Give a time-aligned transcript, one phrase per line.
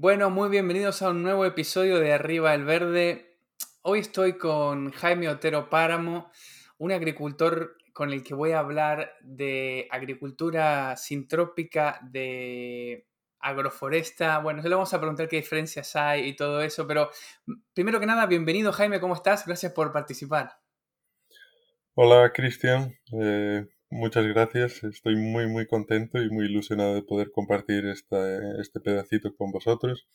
[0.00, 3.36] Bueno, muy bienvenidos a un nuevo episodio de Arriba el Verde.
[3.82, 6.30] Hoy estoy con Jaime Otero Páramo,
[6.78, 13.08] un agricultor con el que voy a hablar de agricultura sintrópica, de
[13.40, 14.38] agroforesta.
[14.38, 17.10] Bueno, le vamos a preguntar qué diferencias hay y todo eso, pero
[17.74, 19.44] primero que nada, bienvenido Jaime, ¿cómo estás?
[19.44, 20.60] Gracias por participar.
[21.94, 24.84] Hola Cristian, eh, muchas gracias.
[24.84, 30.06] Estoy muy muy contento y muy ilusionado de poder compartir esta, este pedacito con vosotros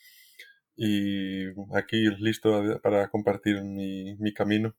[0.75, 4.75] y aquí listo para compartir mi, mi camino.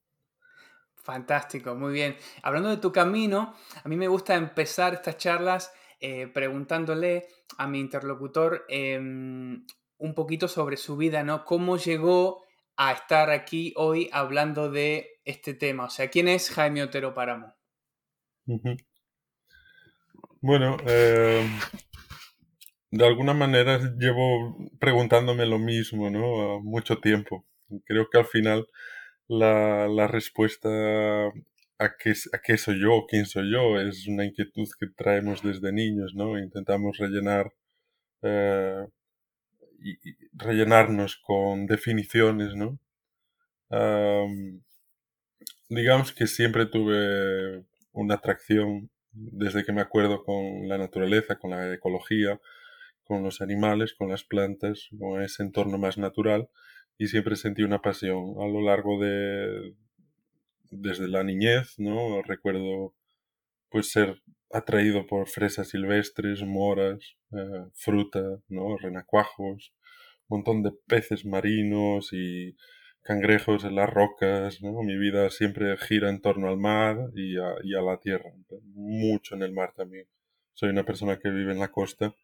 [1.05, 2.17] Fantástico, muy bien.
[2.43, 7.27] Hablando de tu camino, a mí me gusta empezar estas charlas eh, preguntándole
[7.59, 9.67] a mi interlocutor em,
[9.99, 11.45] un poquito sobre su vida, ¿no?
[11.45, 12.45] ¿Cómo llegó
[12.77, 15.85] a estar aquí hoy hablando de este tema?
[15.85, 17.55] O sea, ¿quién es Jaime Otero Páramo?
[20.41, 21.49] Bueno, em,
[22.91, 26.61] de alguna manera llevo preguntándome lo mismo, ¿no?
[26.61, 27.45] Mucho tiempo.
[27.85, 28.67] Creo que al final
[29.29, 30.69] la, la respuesta
[31.79, 35.73] a qué, a qué soy yo, quién soy yo, es una inquietud que traemos desde
[35.73, 36.39] niños, ¿no?
[36.39, 37.53] Intentamos rellenar,
[38.23, 38.87] eh,
[40.37, 42.79] rellenarnos con definiciones, ¿no?
[45.69, 47.65] digamos que siempre tuve
[47.95, 52.41] una atracción desde que me acuerdo con la naturaleza, con la ecología,
[53.05, 56.49] con los animales, con las plantas, con ese entorno más natural
[56.99, 59.75] y siempre sentí una pasión a lo largo de
[60.71, 62.23] desde la niñez, ¿no?
[62.23, 62.95] Recuerdo
[63.71, 68.77] pues ser atraído por fresas silvestres, moras, eh, fruta, ¿no?
[68.79, 69.73] Renacuajos,
[70.29, 72.57] un montón de peces marinos y
[73.05, 74.83] cangrejos en las rocas, ¿no?
[74.83, 78.33] Mi vida siempre gira en torno al mar y a, y a la tierra,
[78.75, 80.07] mucho en el mar también.
[80.55, 82.15] Soy una persona que vive en la costa,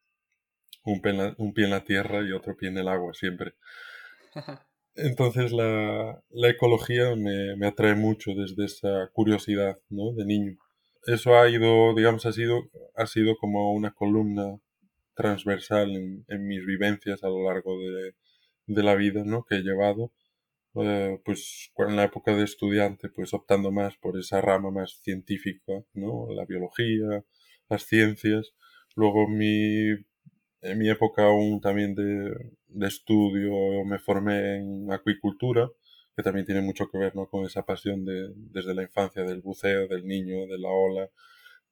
[0.84, 3.12] un pie en la, un pie en la tierra y otro pie en el agua
[3.12, 3.54] siempre.
[4.94, 10.12] Entonces la, la ecología me, me, atrae mucho desde esa curiosidad ¿no?
[10.12, 10.56] de niño.
[11.06, 12.62] Eso ha ido, digamos, ha sido,
[12.96, 14.58] ha sido como una columna
[15.14, 18.14] transversal en, en mis vivencias a lo largo de,
[18.66, 19.44] de, la vida ¿no?
[19.44, 20.12] que he llevado.
[20.76, 25.72] Eh, pues en la época de estudiante, pues optando más por esa rama más científica,
[25.94, 26.28] ¿no?
[26.32, 27.24] La biología,
[27.68, 28.54] las ciencias.
[28.96, 29.94] Luego mi
[30.62, 32.34] en mi época aún también de,
[32.68, 35.70] de, estudio me formé en acuicultura,
[36.16, 37.28] que también tiene mucho que ver ¿no?
[37.28, 41.08] con esa pasión de, desde la infancia del buceo, del niño, de la ola,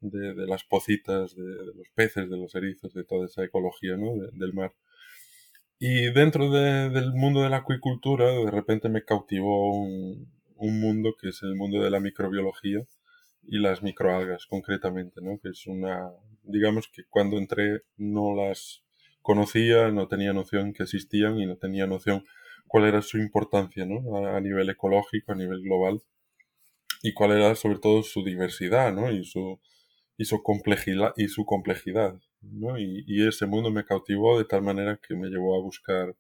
[0.00, 1.42] de, de las pocitas, de,
[1.74, 4.14] los peces, de los erizos, de toda esa ecología ¿no?
[4.32, 4.74] del mar.
[5.78, 10.28] Y dentro del mundo de la acuicultura, de repente me cautivó un,
[10.58, 12.84] un mundo que es el mundo de la microbiología
[13.46, 15.38] y las microalgas concretamente, ¿no?
[15.40, 16.10] que es una,
[16.42, 18.82] digamos que cuando entré no las
[19.22, 22.24] conocía, no tenía noción que existían y no tenía noción
[22.66, 24.26] cuál era su importancia ¿no?
[24.26, 26.02] a, nivel ecológico, a nivel global
[27.02, 29.10] y cuál era sobre todo su diversidad ¿no?
[29.10, 29.60] y, su,
[30.16, 32.20] y, su complejidad, y su complejidad.
[32.42, 32.78] ¿No?
[32.78, 36.14] Y, y, ese mundo me cautivó de tal manera que me llevó a buscar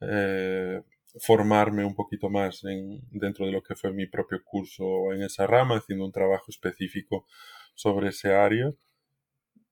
[0.00, 0.82] eh,
[1.20, 5.46] formarme un poquito más en, dentro de lo que fue mi propio curso en esa
[5.46, 7.26] rama, haciendo un trabajo específico
[7.74, 8.72] sobre ese área.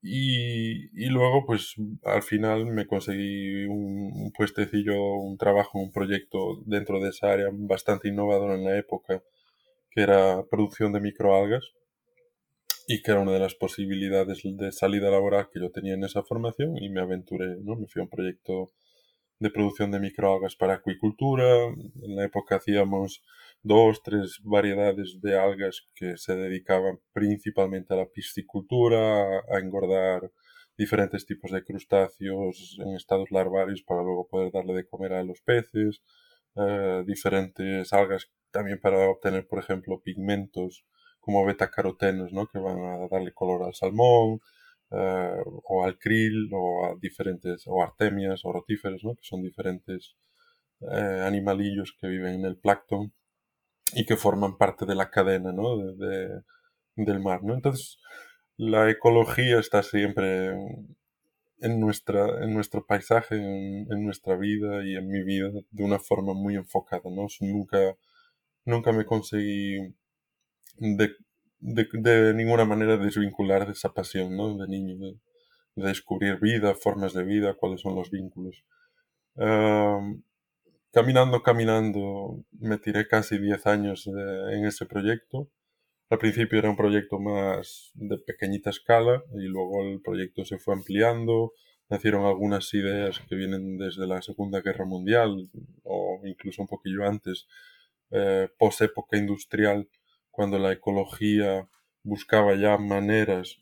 [0.03, 1.75] Y, y luego, pues
[2.05, 7.49] al final me conseguí un, un, puestecillo, un trabajo, un proyecto dentro de esa área
[7.53, 9.23] bastante innovador en la época,
[9.91, 11.73] que era producción de microalgas
[12.87, 16.23] y que era una de las posibilidades de salida laboral que yo tenía en esa
[16.23, 17.77] formación y me aventuré, ¿no?
[17.77, 18.73] Me fui a un proyecto
[19.39, 21.67] de producción de microalgas para acuicultura.
[21.67, 23.23] En la época hacíamos
[23.63, 30.31] dos, tres variedades de algas que se dedicaban principalmente a la piscicultura, a engordar
[30.77, 35.41] diferentes tipos de crustáceos en estados larvarios para luego poder darle de comer a los
[35.41, 36.03] peces,
[36.57, 40.85] eh, diferentes algas también para obtener, por ejemplo, pigmentos
[41.25, 42.47] como betacarotenos, ¿no?
[42.47, 44.41] que van a darle color al salmón,
[44.91, 49.15] eh, o al krill o a diferentes, o artemias o rotíferos, ¿no?
[49.15, 50.17] que son diferentes
[50.81, 53.13] eh, animalillos que viven en el plancton
[53.95, 55.77] y que forman parte de la cadena ¿no?
[55.79, 56.43] de, de,
[56.97, 57.43] del mar.
[57.43, 57.55] ¿no?
[57.55, 57.99] Entonces,
[58.57, 60.55] la ecología está siempre
[61.61, 66.35] en, nuestra, en nuestro paisaje, en, nuestra vida y en mi vida de una forma
[66.35, 67.27] muy enfocada, ¿no?
[67.41, 67.97] Nunca,
[68.65, 69.95] nunca me conseguí
[70.79, 71.15] de,
[71.61, 74.57] de, ninguna manera desvincular de esa pasión, ¿no?
[74.57, 75.19] De niño, de,
[75.77, 78.65] descubrir vida, formas de vida, cuáles son los vínculos.
[80.93, 85.49] caminando, caminando, me tiré casi 10 años en ese proyecto
[86.11, 90.75] al principio era un proyecto más de pequeñita escala y luego el proyecto se fue
[90.75, 91.53] ampliando,
[91.89, 95.51] nacieron algunas ideas que vienen desde la Segunda Guerra Mundial
[95.83, 97.49] o incluso un poquillo antes,
[98.11, 98.49] eh,
[98.81, 99.89] época industrial,
[100.35, 101.69] cuando la ecología
[102.03, 103.59] buscaba ya maneras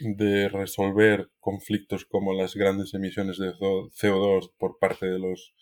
[0.00, 5.54] de resolver conflictos como las grandes emisiones de CO2 por parte de los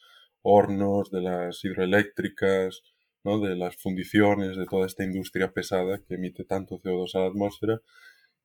[0.42, 2.82] hornos, de las hidroeléctricas,
[3.24, 7.80] de las fundiciones, de toda esta industria pesada que emite tanto CO2 a la atmósfera.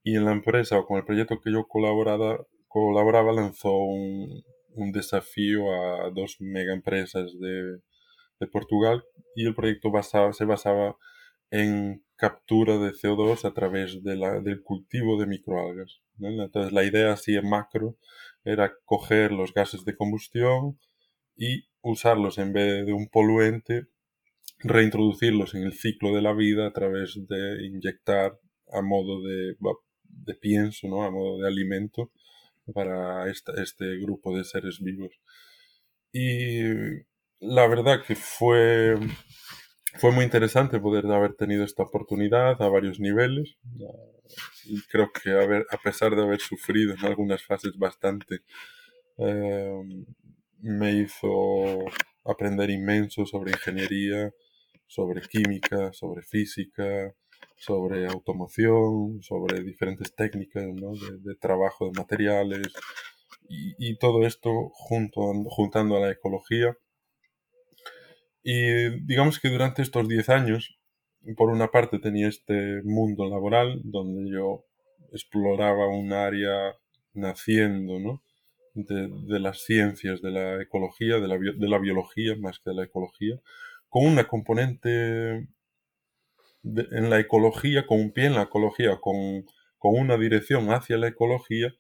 [0.03, 4.43] Y en la empresa o con el proyecto que yo colaboraba, colaboraba lanzó un,
[4.91, 7.79] desafío a dos mega empresas de,
[8.51, 9.03] Portugal
[9.35, 9.89] y el proyecto
[10.33, 10.97] se basaba
[11.55, 16.01] en captura de CO2 a través de la, del cultivo de microalgas.
[16.19, 17.97] Entonces la idea así en macro
[18.43, 20.79] era coger los gases de combustión
[21.37, 23.87] y usarlos en vez de un poluente
[24.59, 28.37] reintroducirlos en el ciclo de la vida a través de inyectar
[28.71, 29.55] a modo de,
[30.41, 31.03] pienso, ¿no?
[31.03, 32.11] a modo de alimento
[32.73, 35.11] para este grupo de seres vivos.
[36.11, 36.63] Y
[37.39, 38.97] la verdad que fue,
[39.97, 43.57] fue muy interesante poder haber tenido esta oportunidad a varios niveles.
[44.65, 48.39] Y creo que a pesar de haber sufrido en algunas fases bastante,
[49.17, 49.81] eh,
[50.59, 51.79] me hizo
[52.23, 54.31] aprender inmenso sobre ingeniería,
[54.87, 57.13] sobre química, sobre física,
[57.55, 60.65] sobre automoción, sobre diferentes técnicas
[61.23, 62.73] de, trabajo de materiales
[63.47, 66.75] y, todo esto junto, juntando a la ecología.
[68.47, 70.77] Y digamos que durante estos 10 años,
[71.35, 74.65] por una parte tenía este mundo laboral donde yo
[75.11, 76.75] exploraba un área
[77.15, 78.21] naciendo ¿no?
[78.75, 82.83] de, las ciencias, de la ecología, de la, de la biología más que de la
[82.83, 83.41] ecología,
[83.89, 85.47] con una componente
[86.63, 89.43] en la ecología, con un pie en la ecología, con,
[89.81, 91.73] una dirección hacia la ecología,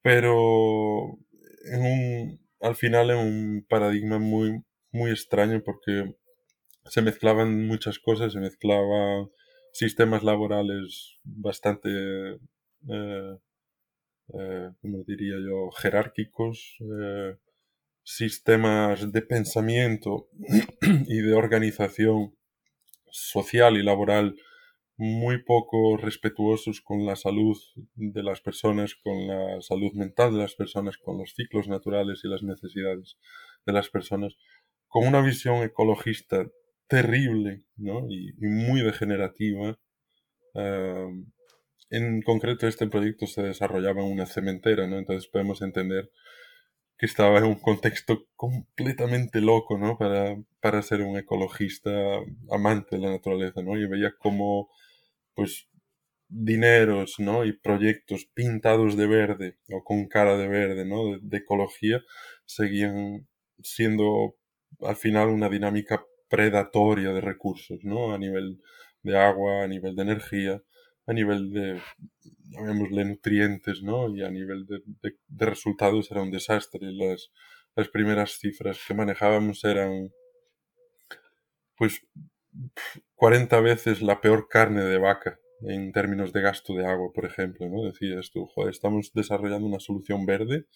[0.00, 1.18] pero
[1.64, 6.14] en un, al final en un paradigma muy, muy extraño porque
[6.84, 9.30] se mezclaban muchas cosas, se mezclaban
[9.72, 11.88] sistemas laborales bastante,
[12.88, 13.38] eh,
[14.34, 14.70] eh
[15.06, 17.36] diría yo?, jerárquicos, eh,
[18.04, 20.28] sistemas de pensamiento
[21.06, 22.36] y de organización
[23.10, 24.36] social y laboral
[24.96, 27.56] muy poco respetuosos con la salud
[27.94, 32.28] de las personas, con la salud mental de las personas, con los ciclos naturales y
[32.28, 33.18] las necesidades
[33.66, 34.36] de las personas,
[34.92, 36.46] con una visión ecologista
[36.86, 39.78] terrible y, muy degenerativa.
[41.88, 44.98] en concreto, este proyecto se desarrollaba en una cementera, ¿no?
[44.98, 46.10] entonces podemos entender
[46.98, 49.96] que estaba en un contexto completamente loco, ¿no?
[49.96, 51.90] Para, para ser un ecologista
[52.50, 53.78] amante de la naturaleza, ¿no?
[53.78, 54.68] Y veía como,
[55.34, 55.68] pues,
[56.28, 57.46] dineros, ¿no?
[57.46, 61.18] Y proyectos pintados de verde o con cara de verde, ¿no?
[61.18, 62.02] De, ecología
[62.44, 63.26] seguían
[63.62, 64.36] siendo
[64.82, 68.14] al final una dinámica predatoria de recursos, ¿no?
[68.14, 68.60] A nivel
[69.02, 70.62] de agua, a nivel de energía,
[71.06, 71.80] a nivel de
[73.04, 74.14] nutrientes, ¿no?
[74.14, 76.92] Y a nivel de, resultados era un desastre.
[76.92, 77.30] Las,
[77.76, 80.12] las primeras cifras que manejábamos eran,
[81.76, 82.06] pues,
[83.14, 87.68] 40 veces la peor carne de vaca en términos de gasto de agua, por ejemplo,
[87.68, 87.84] ¿no?
[87.84, 90.66] Decías tú, joder, estamos desarrollando una solución verde,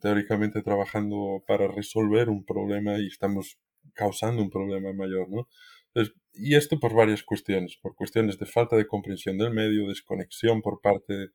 [0.00, 3.58] teóricamente trabajando para resolver un problema y estamos
[3.94, 5.48] causando un problema mayor, ¿no?
[6.32, 10.80] y esto por varias cuestiones, por cuestiones de falta de comprensión del medio, desconexión por
[10.80, 11.30] parte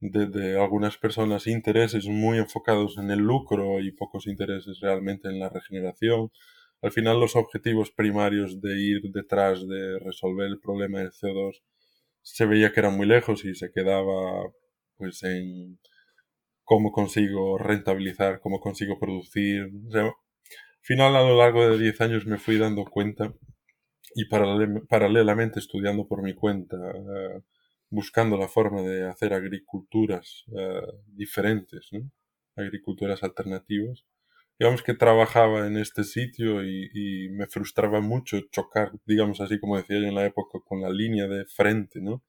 [0.00, 5.48] de, algunas personas, intereses muy enfocados en el lucro y pocos intereses realmente en la
[5.48, 6.30] regeneración.
[6.82, 11.62] Al final los objetivos primarios de ir detrás de resolver el problema del CO2
[12.22, 14.50] se veía que eran muy lejos y se quedaba
[14.96, 15.78] pues en
[16.64, 19.70] cómo consigo rentabilizar, cómo consigo producir.
[19.94, 20.12] al
[20.80, 23.34] final a lo largo de 10 años me fui dando cuenta
[24.14, 27.42] y paralelamente estudiando por mi cuenta, eh,
[27.90, 31.90] buscando la forma de hacer agriculturas eh, diferentes,
[32.56, 34.04] agriculturas alternativas.
[34.58, 39.98] Digamos que trabajaba en este sitio y, me frustraba mucho chocar, digamos así como decía
[39.98, 42.22] yo en la época, con la línea de frente, ¿no?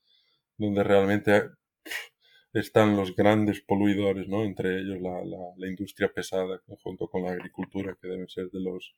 [0.58, 1.44] donde realmente
[2.60, 4.44] están los grandes poluidores, ¿no?
[4.44, 5.24] Entre ellos la,
[5.58, 8.96] la, industria pesada, junto con la agricultura, que deben ser de los,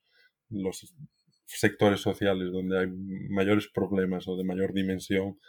[0.49, 0.93] los
[1.45, 5.39] sectores sociales donde hay mayores problemas o de mayor dimensión.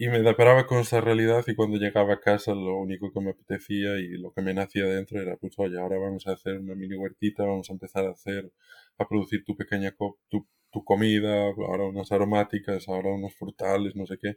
[0.00, 3.30] Y me deparaba con esa realidad y cuando llegaba a casa lo único que me
[3.30, 6.76] apetecía y lo que me nacía dentro era, pues oye, ahora vamos a hacer una
[6.76, 8.52] mini huertita, vamos a empezar a hacer,
[8.96, 9.92] a producir tu pequeña,
[10.28, 14.36] tu, tu comida, ahora unas aromáticas, ahora unos frutales, no sé qué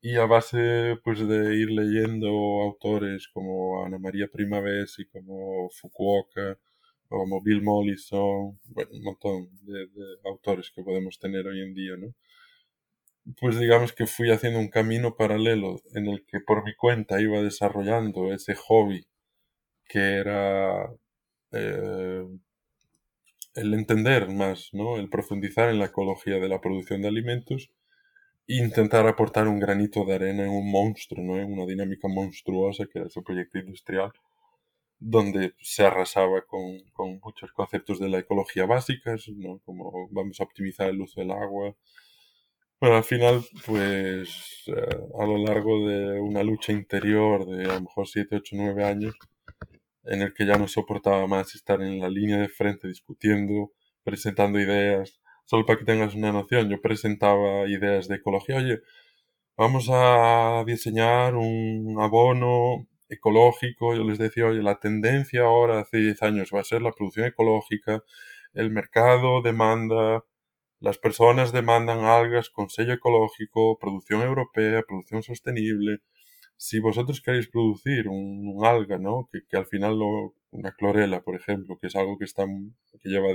[0.00, 2.28] y a base pues de ir leyendo
[2.62, 6.58] autores como Ana María Primavera y como Fukuoka
[7.08, 9.88] como Bill Mollison, bueno, un montón de,
[10.24, 12.14] autores que podemos tener hoy en día, ¿no?
[13.40, 17.42] Pues digamos que fui haciendo un camino paralelo en el que por mi cuenta iba
[17.42, 19.06] desarrollando ese hobby
[19.88, 20.88] que era
[21.52, 22.24] eh,
[23.54, 24.98] el entender más, ¿no?
[24.98, 27.70] El profundizar en la ecología de la producción de alimentos
[28.46, 31.38] intentar aportar un granito de arena en un monstruo, ¿no?
[31.38, 34.12] En una dinámica monstruosa que era ese proyecto industrial,
[34.98, 39.60] donde se arrasaba con, con muchos conceptos de la ecología básicas, ¿no?
[39.64, 41.74] Como vamos a optimizar el uso del agua.
[42.80, 44.72] Bueno, al final, pues eh,
[45.18, 49.14] a lo largo de una lucha interior de a lo mejor 7, 8, 9 años,
[50.04, 53.72] en el que ya no soportaba más estar en la línea de frente discutiendo,
[54.04, 58.56] presentando ideas, Solo para que tengas una noción, yo presentaba ideas de ecología.
[58.56, 58.80] Oye,
[59.56, 63.94] vamos a diseñar un abono ecológico.
[63.94, 67.26] Yo les decía, oye, la tendencia ahora, hace 10 años, va a ser la producción
[67.26, 68.02] ecológica.
[68.54, 70.24] El mercado demanda,
[70.80, 75.98] las personas demandan algas con sello ecológico, producción europea, producción sostenible.
[76.56, 79.28] Si vosotros queréis producir un, alga, ¿no?
[79.32, 82.46] Que, que al final lo, una clorela, por ejemplo, que es algo que está
[83.00, 83.28] que lleva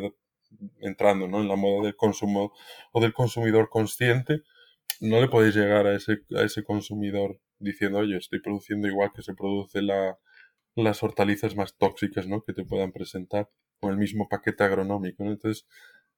[0.80, 1.42] entrando ¿no?
[1.42, 2.54] en la moda del consumo
[2.92, 4.42] o del consumidor consciente,
[5.00, 9.22] no le podéis llegar a ese, a ese consumidor diciendo, oye, estoy produciendo igual que
[9.22, 10.18] se produce la,
[10.76, 12.44] las hortalizas más tóxicas ¿no?
[12.44, 15.24] que te puedan presentar con el mismo paquete agronómico.
[15.24, 15.68] Entonces,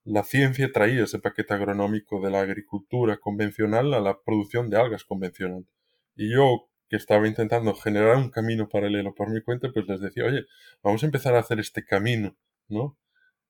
[0.03, 5.05] la ciencia traía ese paquete agronómico de la agricultura convencional a la producción de algas
[5.05, 5.65] convencional.
[6.15, 10.25] Y yo, que estaba intentando generar un camino paralelo por mi cuenta, pues les decía,
[10.25, 10.45] oye,
[10.83, 12.35] vamos a empezar a hacer este camino,
[12.67, 12.97] ¿no?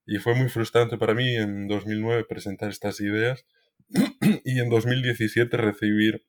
[0.06, 3.46] Y fue muy frustrante para mí en 2009 presentar estas ideas
[4.44, 6.26] y en 2017 recibir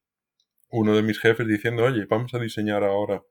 [0.71, 3.23] uno de mis jefes diciendo, oye, vamos a diseñar ahora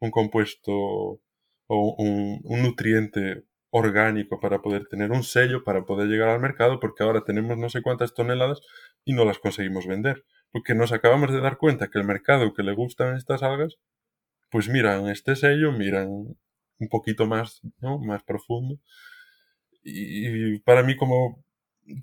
[0.00, 6.40] un compuesto o un, nutriente orgánico para poder tener un sello, para poder llegar al
[6.40, 8.60] mercado, porque ahora tenemos no sé cuántas toneladas
[9.04, 10.24] y no las conseguimos vender.
[10.50, 13.76] Porque nos acabamos de dar cuenta que el mercado que le gustan estas algas,
[14.50, 17.98] pues miran este sello, miran un poquito más, ¿no?
[17.98, 18.80] más profundo
[19.90, 21.44] y para mí como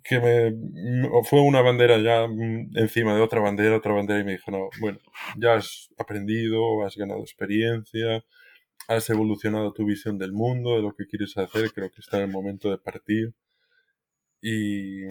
[0.04, 2.26] que me fue una bandera ya
[2.76, 5.00] encima de otra bandera, otra bandera y me dijo, no, bueno,
[5.38, 8.24] ya has aprendido, has ganado experiencia,
[8.88, 12.24] has evolucionado tu visión del mundo, de lo que quieres hacer, creo que está en
[12.24, 13.34] el momento de partir.
[14.42, 15.06] Y,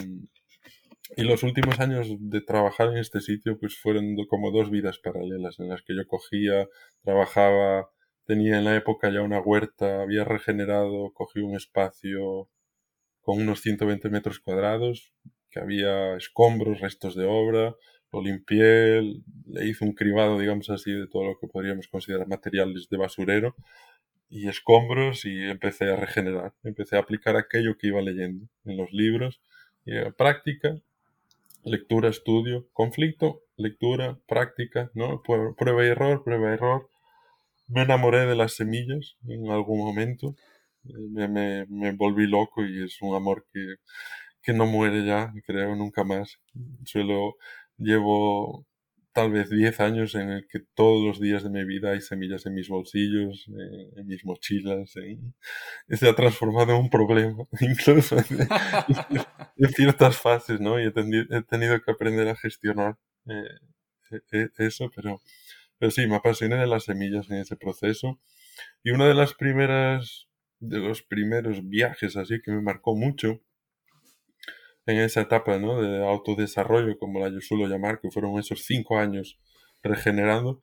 [1.16, 5.58] y los últimos años de trabajar en este sitio pues fueron como dos vidas paralelas
[5.60, 6.68] en las que yo cogía,
[7.02, 7.90] trabajaba,
[8.26, 12.48] tenía en la época ya una huerta, había regenerado, cogí un espacio
[13.24, 15.12] con unos 120 metros cuadrados,
[15.50, 17.74] que había escombros, restos de obra,
[18.12, 19.02] lo limpié,
[19.46, 23.56] le hice un cribado, digamos así, de todo lo que podríamos considerar materiales de basurero
[24.28, 28.92] y escombros y empecé a regenerar, empecé a aplicar aquello que iba leyendo en los
[28.92, 29.40] libros,
[29.86, 30.76] y práctica,
[31.62, 35.22] lectura, estudio, conflicto, lectura, práctica, ¿no?
[35.22, 36.88] Prueba y error, prueba y error.
[37.68, 40.36] Me enamoré de las semillas en algún momento
[40.84, 43.76] me, me, volví loco y es un amor que,
[44.42, 46.38] que no muere ya, creo, nunca más.
[46.84, 47.36] Suelo,
[47.78, 48.66] llevo
[49.14, 52.46] tal vez 10 años en el que todos los días de mi vida hay semillas
[52.46, 53.46] en mis bolsillos,
[53.96, 54.92] en, mis mochilas,
[55.88, 60.80] se ha transformado en un problema, incluso en, ciertas fases, ¿no?
[60.80, 65.22] Y he, tenido que aprender a gestionar eh, e, e, eso, pero,
[65.78, 68.18] pero sí, me apasioné de las semillas en ese proceso.
[68.82, 70.28] Y una de las primeras
[70.68, 73.40] de los primeros viajes así que me marcó mucho
[74.86, 75.80] en esa etapa ¿no?
[75.80, 79.38] de autodesarrollo, como la yo suelo llamar, que fueron esos cinco años
[79.82, 80.62] regenerando.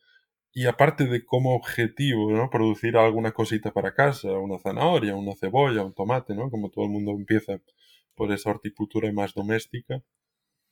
[0.53, 2.50] Y aparte de como objetivo, ¿no?
[2.50, 6.50] Producir alguna cosita para casa, una zanahoria, una cebolla, un tomate, ¿no?
[6.50, 7.62] Como todo el mundo empieza
[8.15, 10.03] por esa horticultura más doméstica,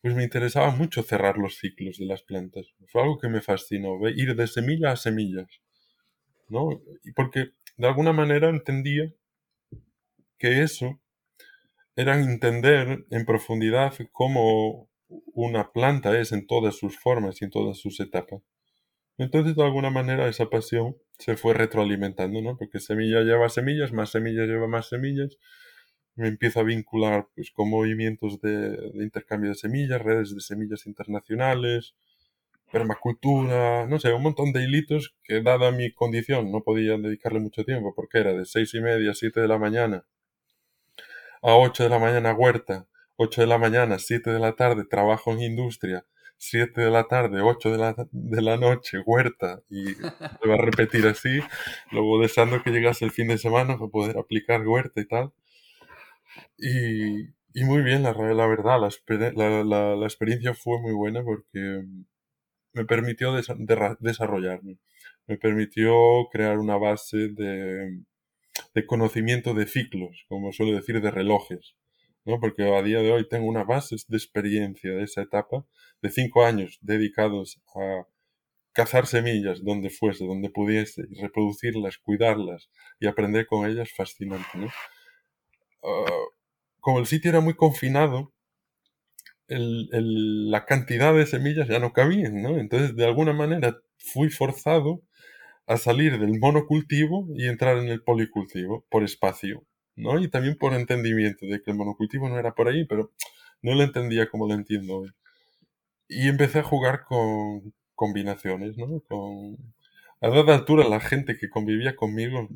[0.02, 2.68] pues me interesaba mucho cerrar los ciclos de las plantas.
[2.88, 5.48] Fue algo que me fascinó, ir de semilla a semillas,
[6.50, 6.70] ¿no?
[7.16, 9.14] Porque de alguna manera entendía
[10.40, 11.00] que eso
[11.96, 17.78] era entender en profundidad cómo una planta es en todas sus formas y en todas
[17.78, 18.42] sus etapas.
[19.18, 22.58] Entonces, de alguna manera, esa pasión se fue retroalimentando, ¿no?
[22.58, 25.38] Porque semilla lleva semillas, más semillas lleva más semillas.
[26.16, 30.86] Me empiezo a vincular pues, con movimientos de, de intercambio de semillas, redes de semillas
[30.88, 31.96] internacionales,
[32.72, 37.66] permacultura, no sé, un montón de hilitos que, dada mi condición, no podía dedicarle mucho
[37.66, 40.06] tiempo, porque era de seis y media a siete de la mañana
[41.42, 45.32] a ocho de la mañana huerta, ocho de la mañana, siete de la tarde trabajo
[45.34, 46.06] en industria,
[46.38, 50.62] siete de la tarde, ocho de la, de la noche huerta, y se va a
[50.62, 51.42] repetir así,
[51.92, 55.32] luego deseando que llegase el fin de semana para poder aplicar huerta y tal.
[56.58, 61.84] Y, y muy bien, la, la verdad, la, la, la experiencia fue muy buena porque
[62.74, 63.34] me permitió
[64.00, 64.78] desarrollarme,
[65.28, 65.94] me permitió
[66.32, 68.04] crear una base de,
[68.74, 71.76] de, conocimiento de ciclos, como suelo decir, de relojes,
[72.26, 72.40] ¿no?
[72.40, 75.66] Porque a día de hoy tengo una base de experiencia de esa etapa,
[76.02, 78.06] de cinco años dedicados a
[78.72, 84.68] cazar semillas donde fuese, donde pudiese, y reproducirlas, cuidarlas y aprender con ellas, fascinante, ¿no?
[85.84, 86.06] Ah,
[86.80, 88.34] como el sitio era muy confinado,
[89.50, 92.58] la cantidad de semillas ya no cabían, ¿no?
[92.58, 95.02] Entonces, de alguna manera, fui forzado
[95.70, 99.64] a salir del monocultivo y entrar en el policultivo por espacio,
[99.96, 100.20] ¿no?
[100.20, 103.12] Y también por entendimiento de que el monocultivo no era por ahí, pero
[103.62, 105.12] no lo entendía como lo entiendo hoy.
[106.08, 109.02] Y empecé a jugar con combinaciones, ¿no?
[109.08, 109.58] Con...
[110.22, 112.50] A dada altura, la gente que convivía conmigo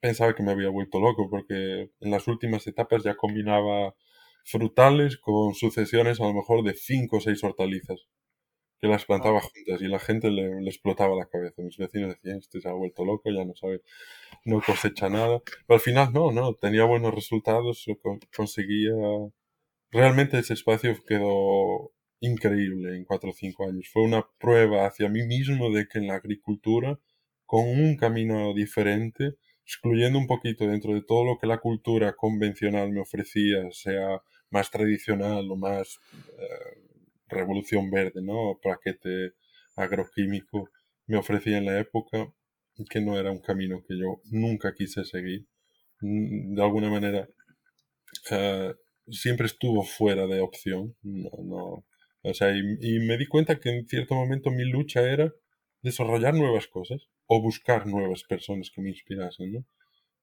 [0.00, 3.96] pensaba que me había vuelto loco, porque en las últimas etapas ya combinaba
[4.44, 8.06] frutales con sucesiones a lo mejor de cinco o seis hortalizas
[8.80, 11.62] que las plantaba juntas y la gente le, explotaba la cabeza.
[11.62, 13.82] Mis vecinos decían, este se ha vuelto loco, ya no sabe,
[14.44, 15.42] no cosecha nada.
[15.66, 17.86] Pero al final no, no, tenía buenos resultados,
[18.34, 18.92] conseguía...
[19.92, 23.88] Realmente ese espacio quedó increíble en cuatro o cinco años.
[23.92, 26.98] Fue una prueba hacia mí mismo de que en la agricultura,
[27.44, 32.90] con un camino diferente, excluyendo un poquito dentro de todo lo que la cultura convencional
[32.92, 35.98] me ofrecía, sea más tradicional o más
[36.38, 36.89] eh,
[37.30, 38.58] revolución verde, ¿no?
[38.62, 39.32] Paquete
[39.76, 40.70] agroquímico
[41.06, 42.32] me ofrecía en la época,
[42.88, 45.46] que no era un camino que yo nunca quise seguir.
[46.00, 47.28] Mm, de alguna manera,
[48.30, 48.74] eh,
[49.10, 50.96] siempre estuvo fuera de opción.
[51.02, 51.84] No, no.
[52.22, 55.32] O sea, y, y me di cuenta que en cierto momento mi lucha era
[55.82, 59.66] desarrollar nuevas cosas o buscar nuevas personas que me inspirasen, ¿no?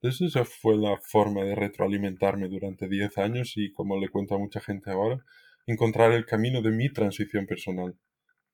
[0.01, 4.39] Entonces esa fue la forma de retroalimentarme durante 10 años y como le cuento a
[4.39, 5.23] mucha gente ahora,
[5.67, 7.95] encontrar el camino de mi transición personal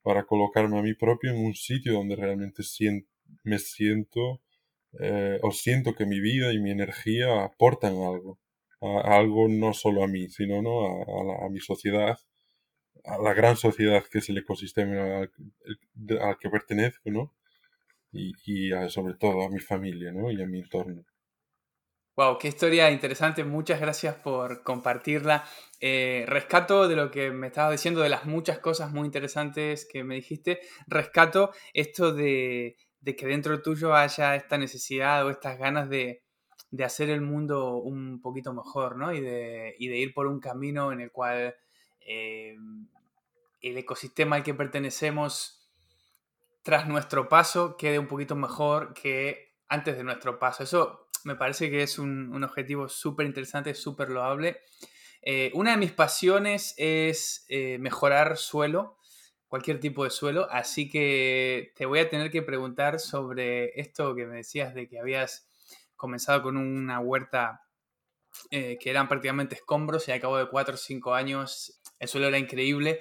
[0.01, 2.63] para colocarme a mí propio en un sitio donde realmente
[3.43, 4.41] me siento
[4.99, 8.39] eh, o siento que mi vida y mi energía aportan algo,
[8.81, 10.85] a, algo no solo a mí, sino ¿no?
[11.41, 12.17] a, a, mi sociedad,
[13.05, 15.31] a la gran sociedad que es el ecosistema al,
[16.21, 17.33] al que pertenezco, ¿no?
[18.11, 20.31] Y, y sobre todo a mi familia, ¿no?
[20.31, 21.03] Y a mi entorno.
[22.15, 23.43] Wow, qué historia interesante.
[23.43, 25.45] Muchas gracias por compartirla.
[25.79, 30.03] Eh, rescato de lo que me estabas diciendo, de las muchas cosas muy interesantes que
[30.03, 30.59] me dijiste.
[30.85, 36.21] Rescato esto de, que dentro tuyo haya esta necesidad o estas ganas de,
[36.85, 39.11] hacer el mundo un poquito mejor, ¿no?
[39.11, 41.55] Y de, ir por un camino en el cual
[42.01, 42.55] eh,
[43.61, 45.67] el ecosistema al que pertenecemos,
[46.61, 50.61] tras nuestro paso, quede un poquito mejor que antes de nuestro paso.
[50.61, 54.61] Eso me parece que es un, objetivo súper interesante, súper loable.
[55.21, 58.97] Eh, una de mis pasiones es eh, mejorar suelo,
[59.47, 64.25] cualquier tipo de suelo, así que te voy a tener que preguntar sobre esto que
[64.25, 65.47] me decías de que habías
[65.95, 67.61] comenzado con una huerta
[68.49, 72.27] eh, que eran prácticamente escombros y al cabo de 4 o 5 años el suelo
[72.27, 72.99] era increíble.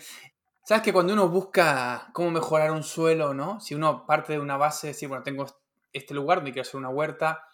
[0.64, 3.58] Sabes que cuando uno busca cómo mejorar un suelo, ¿no?
[3.60, 5.46] Si uno parte de una base, decir, bueno, tengo
[5.92, 7.46] este lugar donde quiero hacer una huerta,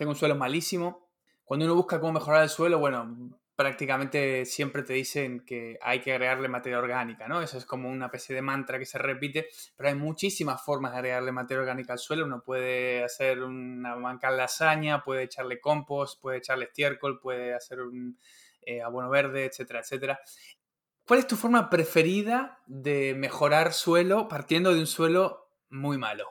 [0.00, 1.10] tengo un suelo malísimo.
[1.44, 6.12] Cuando uno busca cómo mejorar el suelo, bueno, prácticamente siempre te dicen que hay que
[6.12, 7.42] agregarle materia orgánica, ¿no?
[7.42, 10.98] Eso es como una especie de mantra que se repite, pero hay muchísimas formas de
[11.00, 12.24] agregarle materia orgánica al suelo.
[12.24, 18.18] Uno puede hacer una manca lasaña, puede echarle compost, puede echarle estiércol, puede hacer un
[18.62, 20.18] eh, abono verde, etcétera, etcétera.
[21.06, 26.24] ¿Cuál es tu forma preferida de mejorar suelo partiendo de un suelo muy malo?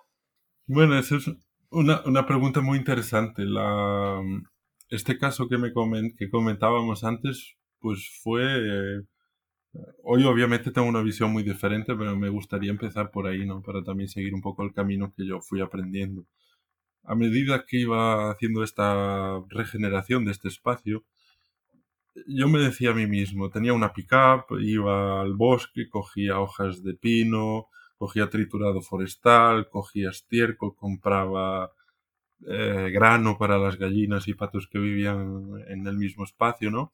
[0.65, 1.27] Bueno, eso es
[1.71, 3.43] una, una pregunta muy interesante.
[3.45, 4.21] La,
[4.89, 8.43] este caso que, me coment, que comentábamos antes, pues fue...
[8.43, 9.01] Eh,
[10.03, 13.61] hoy obviamente tengo una visión muy diferente, pero me gustaría empezar por ahí, ¿no?
[13.61, 16.25] Para también seguir un poco el camino que yo fui aprendiendo.
[17.03, 21.03] A medida que iba haciendo esta regeneración de este espacio,
[22.27, 26.95] yo me decía a mí mismo, tenía una pick-up, iba al bosque, cogía hojas de
[26.95, 27.67] pino,
[27.99, 31.73] cogía triturado forestal, cogía estiércol, compraba
[32.47, 36.93] eh, grano para las gallinas y patos que vivían en el mismo espacio, ¿no?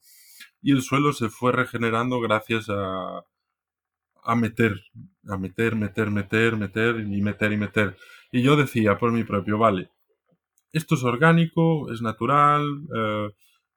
[0.60, 3.24] Y el suelo se fue regenerando gracias a,
[4.24, 4.82] a meter,
[5.28, 7.96] a meter, meter, meter, meter y meter y meter.
[8.32, 9.90] Y yo decía por mi propio, vale,
[10.72, 12.64] esto es orgánico, es natural,
[12.96, 13.30] eh,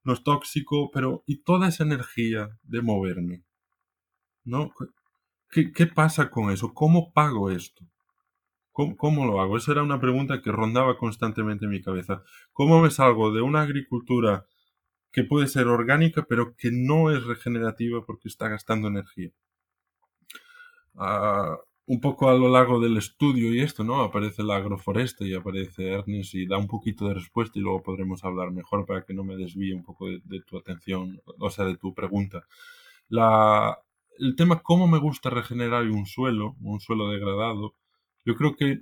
[0.04, 3.44] no es tóxico, pero ¿y toda esa energía de moverme?
[4.44, 4.74] ¿No?
[5.52, 6.74] ¿Qué, pasa con eso?
[6.74, 7.84] ¿Cómo pago esto?
[8.72, 9.58] ¿Cómo, lo hago?
[9.58, 12.24] Esa era una pregunta que rondaba constantemente en mi cabeza.
[12.54, 14.46] ¿Cómo me salgo de una agricultura
[15.12, 19.32] que puede ser orgánica, pero que no es regenerativa porque está gastando energía?
[20.96, 21.58] Ah,
[21.88, 24.02] un poco a lo largo del estudio y esto, ¿no?
[24.04, 28.24] Aparece la agroforesta y aparece Ernest y da un poquito de respuesta y luego podremos
[28.24, 31.78] hablar mejor para que no me desvíe un poco de tu atención, o sea, de
[31.78, 32.46] tu pregunta.
[33.10, 33.80] La,
[34.20, 37.76] el tema cómo me gusta regenerar un suelo, un suelo degradado,
[38.26, 38.82] yo creo que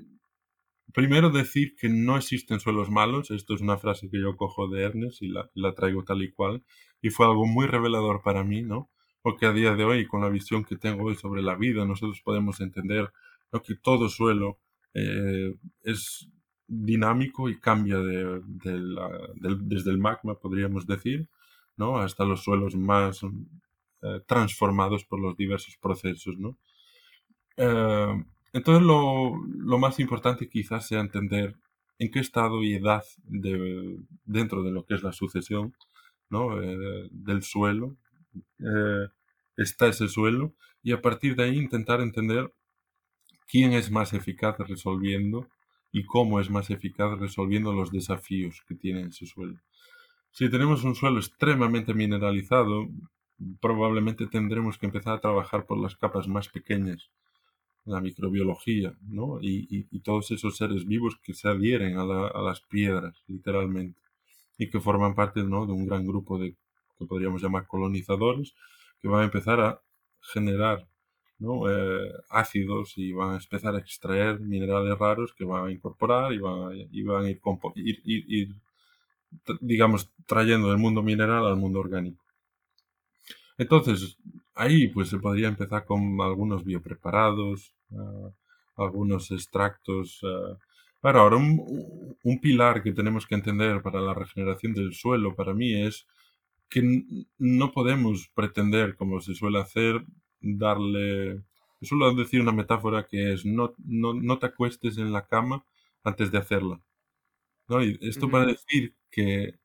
[0.93, 4.83] primero decir que no existen suelos malos, esto es una frase que yo cojo de
[4.83, 6.63] Ernest y la, traigo tal y cual,
[7.01, 8.89] y fue algo muy revelador para mí, ¿no?
[9.21, 12.21] Porque a día de hoy, con la visión que tengo hoy sobre la vida, nosotros
[12.23, 13.11] podemos entender
[13.65, 14.59] que todo suelo
[14.93, 16.29] eh, es
[16.67, 18.41] dinámico y cambia de,
[19.61, 21.29] desde el magma, podríamos decir,
[21.75, 21.97] ¿no?
[21.97, 23.21] hasta los suelos más
[24.01, 26.37] eh, transformados por los diversos procesos.
[26.37, 26.57] ¿no?
[27.57, 31.55] Eh, entonces lo, más importante quizás sea entender
[31.99, 35.75] en qué estado y edad de, dentro de lo que es la sucesión
[36.29, 36.61] ¿no?
[36.61, 37.95] Eh, del suelo
[39.55, 42.53] está ese suelo y a partir de ahí intentar entender
[43.47, 45.49] quién es más eficaz resolviendo
[45.91, 49.57] y cómo es más eficaz resolviendo los desafíos que tiene ese suelo.
[50.31, 52.87] Si tenemos un suelo extremadamente mineralizado,
[53.61, 57.09] probablemente tendremos que empezar a trabajar por las capas más pequeñas
[57.87, 59.39] la microbiología, ¿no?
[59.41, 63.99] Y, todos esos seres vivos que se adhieren a, las piedras, literalmente,
[64.57, 65.65] y que forman parte, ¿no?
[65.65, 66.55] De un gran grupo de,
[66.99, 68.53] que podríamos llamar colonizadores,
[69.01, 69.81] que van a empezar a
[70.21, 70.85] generar,
[71.39, 71.69] ¿no?
[71.71, 76.39] Eh, ácidos y van a empezar a extraer minerales raros que van a incorporar y
[76.39, 78.55] van a, ir, ir,
[79.61, 82.26] digamos, trayendo del mundo mineral al mundo orgánico.
[83.57, 84.17] Entonces,
[84.55, 88.31] ahí pues se podría empezar con algunos biopreparados, uh,
[88.75, 90.21] algunos extractos.
[90.23, 90.57] Uh,
[91.01, 95.53] pero ahora, un, un, pilar que tenemos que entender para la regeneración del suelo para
[95.53, 96.07] mí es
[96.69, 97.03] que
[97.37, 100.03] no podemos pretender, como se suele hacer,
[100.41, 101.41] darle...
[101.81, 105.63] Suelo decir una metáfora que es no, no, no te acuestes en la cama
[106.03, 106.81] antes de hacerla.
[107.67, 107.83] ¿no?
[107.83, 109.55] Y esto para decir que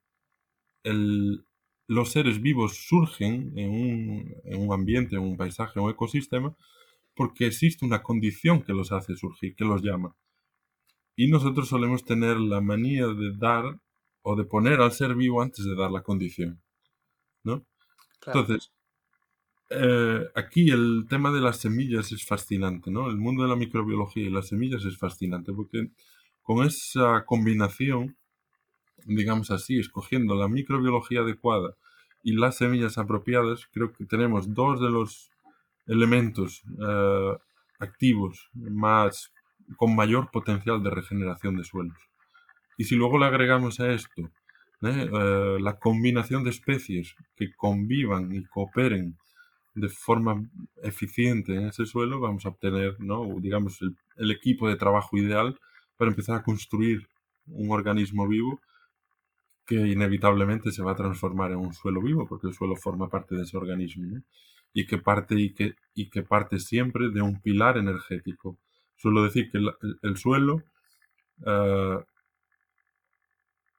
[0.85, 1.45] el,
[1.87, 6.57] los seres vivos surgen en un, en un ambiente, en un paisaje, en un ecosistema,
[7.15, 10.17] porque existe una condición que los hace surgir, que los llama.
[11.17, 13.81] Y nosotros solemos tener la manía de dar
[14.23, 16.63] o de poner al ser vivo antes de dar la condición.
[17.45, 17.67] ¿no?
[18.27, 18.73] Entonces,
[19.71, 23.09] eh, aquí el tema de las semillas es fascinante, ¿no?
[23.09, 25.91] El mundo de la microbiología y las semillas es fascinante porque
[26.43, 28.17] con esa combinación,
[29.07, 31.75] digamos así, escogiendo la microbiología adecuada
[32.23, 35.31] y las semillas apropiadas, creo que tenemos dos de los
[35.87, 37.37] elementos eh,
[37.79, 39.33] activos más
[39.77, 41.99] con mayor potencial de regeneración de suelos.
[42.79, 44.23] Y si luego le agregamos a esto
[44.83, 45.09] ¿eh?
[45.13, 49.17] Eh, la combinación de especies que convivan y cooperen
[49.75, 50.43] de forma
[50.83, 53.27] eficiente en ese suelo, vamos a obtener, ¿no?
[53.41, 55.59] digamos, el, el equipo de trabajo ideal
[55.97, 57.09] para empezar a construir
[57.47, 58.61] un organismo vivo
[59.73, 63.35] que inevitablemente se va a transformar en un suelo vivo, porque el suelo forma parte
[63.35, 64.21] de ese organismo.
[64.75, 68.59] y que parte, y que, y que parte siempre de un pilar energético.
[68.97, 69.59] Suelo decir que
[70.03, 70.63] el, suelo
[71.47, 71.99] eh,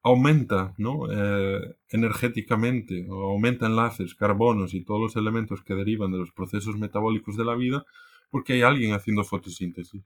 [0.03, 1.11] aumenta ¿no?
[1.11, 7.37] Eh, energéticamente, aumenta enlaces, carbonos y todos los elementos que derivan de los procesos metabólicos
[7.37, 7.85] de la vida,
[8.29, 10.03] porque hay alguien haciendo fotosíntesis.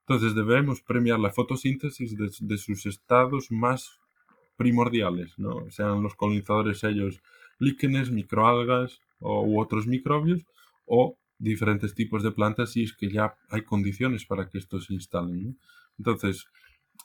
[0.00, 4.01] Entonces debemos premiar la fotosíntesis de, de sus estados más
[4.56, 5.70] primordiales, ¿no?
[5.70, 7.20] sean los colonizadores ellos
[7.58, 10.42] líquenes, microalgas, o, u otros microbios
[10.86, 14.94] o diferentes tipos de plantas si es que ya hay condiciones para que estos se
[14.94, 15.58] instalen.
[15.98, 16.46] Entonces,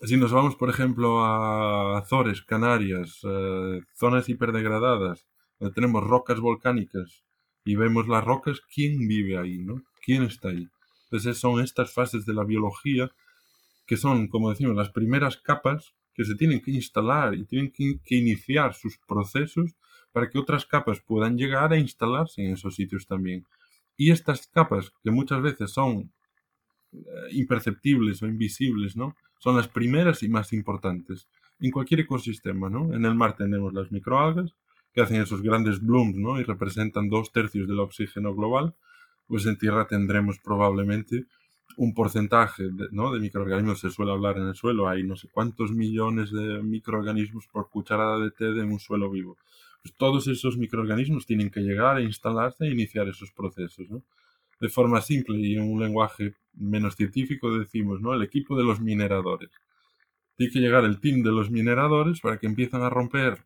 [0.01, 5.27] si nos vamos, por ejemplo, a Azores, Canarias, eh, zonas hiperdegradadas,
[5.59, 7.23] donde tenemos rocas volcánicas
[7.65, 9.57] y vemos las rocas, ¿quién vive ahí?
[9.57, 9.81] ¿no?
[10.03, 10.67] ¿Quién está ahí?
[11.05, 13.09] Entonces son estas fases de la biología
[13.87, 18.15] que son, como decimos, las primeras capas que se tienen que instalar y tienen que,
[18.15, 19.75] iniciar sus procesos
[20.11, 23.45] para que otras capas puedan llegar a instalarse en esos sitios también.
[23.95, 26.11] Y estas capas, que muchas veces son
[26.91, 26.97] eh,
[27.33, 29.15] imperceptibles o invisibles, ¿no?
[29.37, 31.27] Son las primeras y más importantes
[31.59, 32.95] en cualquier ecosistema, ¿no?
[32.95, 34.55] En el mar tenemos las microalgas,
[34.93, 36.39] que hacen esos grandes blooms, ¿no?
[36.39, 38.75] Y representan dos tercios del oxígeno global.
[39.27, 41.25] Pues en tierra tendremos probablemente
[41.75, 43.11] un porcentaje de, ¿no?
[43.11, 47.47] de microorganismos, se suele hablar en el suelo, hay no sé cuántos millones de microorganismos
[47.47, 49.37] por cucharada de té en un suelo vivo.
[49.83, 53.87] Pues todos esos microorganismos tienen que llegar a instalarse e iniciar esos procesos.
[54.59, 58.13] De forma simple y en un lenguaje menos científico decimos, ¿no?
[58.13, 59.51] El equipo de los mineradores.
[60.35, 63.45] Tiene que llegar el team de los mineradores para que empiezan a romper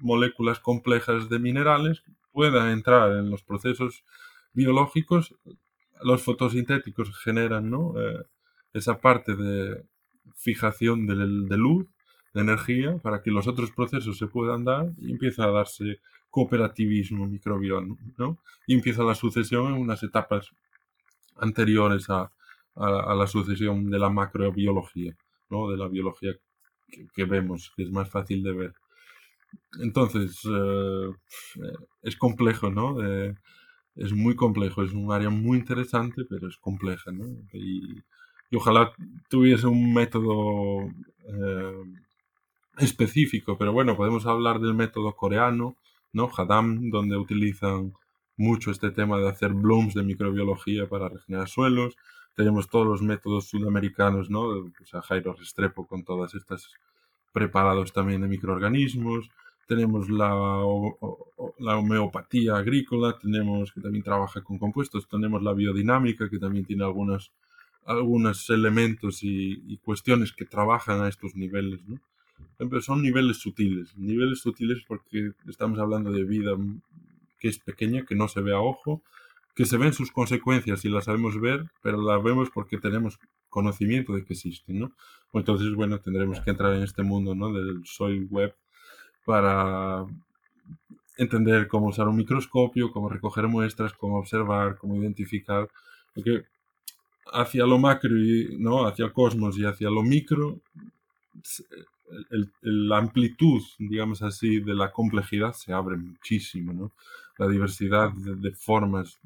[0.00, 4.04] moléculas complejas de minerales, puedan entrar en los procesos
[4.52, 5.34] biológicos
[6.02, 7.94] los fotosintéticos generan ¿no?
[8.00, 8.24] Eh,
[8.72, 9.82] esa parte de
[10.36, 11.86] fijación de, de, luz,
[12.34, 17.26] de energía, para que los otros procesos se puedan dar y empieza a darse cooperativismo
[17.26, 18.38] microbiano, ¿no?
[18.66, 20.50] Y empieza la sucesión en unas etapas
[21.36, 22.30] anteriores a,
[22.76, 25.16] a, la sucesión de la macrobiología,
[25.50, 25.68] ¿no?
[25.68, 26.32] De la biología
[27.14, 28.74] que, vemos, que es más fácil de ver.
[29.80, 31.10] Entonces, eh,
[32.02, 32.96] es complejo, ¿no?
[33.96, 37.26] Es muy complejo, es un área muy interesante, pero es compleja, ¿no?
[37.52, 38.02] Y,
[38.56, 38.92] ojalá
[39.28, 40.88] tuviese un método
[41.28, 41.84] eh,
[42.78, 45.76] específico, pero bueno, podemos hablar del método coreano,
[46.12, 46.30] ¿no?
[46.36, 47.92] Hadam, donde utilizan
[48.36, 51.96] mucho este tema de hacer blooms de microbiología para regenerar suelos.
[52.34, 54.40] Tenemos todos los métodos sudamericanos, ¿no?
[54.40, 56.70] O sea, Jairo Restrepo con todas estas
[57.32, 59.30] preparados también de microorganismos
[59.70, 60.30] tenemos la,
[61.60, 66.82] la homeopatía agrícola, tenemos que también trabaja con compuestos, tenemos la biodinámica que también tiene
[66.82, 67.30] algunos,
[67.84, 72.00] algunos elementos y, cuestiones que trabajan a estos niveles, ¿no?
[72.58, 76.56] Pero son niveles sutiles, niveles sutiles porque estamos hablando de vida
[77.38, 79.04] que es pequeña, que no se ve a ojo,
[79.54, 84.14] que se ven sus consecuencias y las sabemos ver, pero las vemos porque tenemos conocimiento
[84.14, 84.92] de que existen, ¿no?
[85.32, 87.52] Entonces, bueno, tendremos que entrar en este mundo, ¿no?
[87.52, 88.52] Del soil web
[89.30, 90.06] para
[91.16, 95.68] entender cómo usar un microscopio, cómo recoger muestras, cómo observar, cómo identificar,
[96.12, 96.46] porque
[97.32, 98.88] hacia lo macro, y, ¿no?
[98.88, 100.58] hacia el cosmos y hacia lo micro,
[102.62, 106.90] la amplitud, digamos así, de la complejidad se abre muchísimo, ¿no?
[107.38, 109.20] La diversidad de, formas,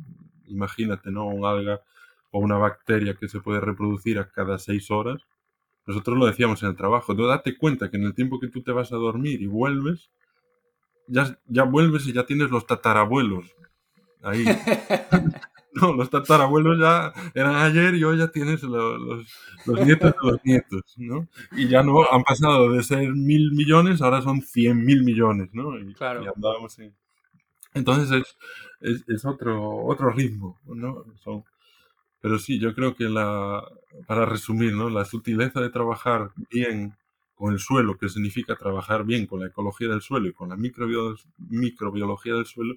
[0.48, 1.28] imagínate, ¿no?
[1.28, 1.80] Un alga
[2.30, 5.22] o una bacteria que se puede reproducir a cada seis horas,
[5.86, 8.62] nosotros lo decíamos en el trabajo, tú date cuenta que en el tiempo que tú
[8.62, 10.10] te vas a dormir y vuelves,
[11.06, 13.54] ya, ya vuelves y ya tienes los tatarabuelos
[14.22, 14.44] ahí.
[15.74, 19.26] no, los tatarabuelos ya eran ayer y hoy ya tienes los,
[19.66, 21.28] los, nietos de los nietos, ¿no?
[21.52, 25.78] Y ya no han pasado de ser mil millones, ahora son cien mil millones, ¿no?
[25.78, 26.24] Y, claro.
[26.24, 26.94] y andábamos en...
[27.74, 28.36] Entonces es,
[28.80, 31.04] es, es, otro, otro ritmo, ¿no?
[31.22, 31.44] Son,
[32.24, 33.62] pero sí, yo creo que la,
[34.06, 34.88] para resumir, ¿no?
[34.88, 36.96] la sutileza de trabajar bien
[37.34, 40.56] con el suelo, que significa trabajar bien con la ecología del suelo y con la
[40.56, 42.76] microbiología del suelo,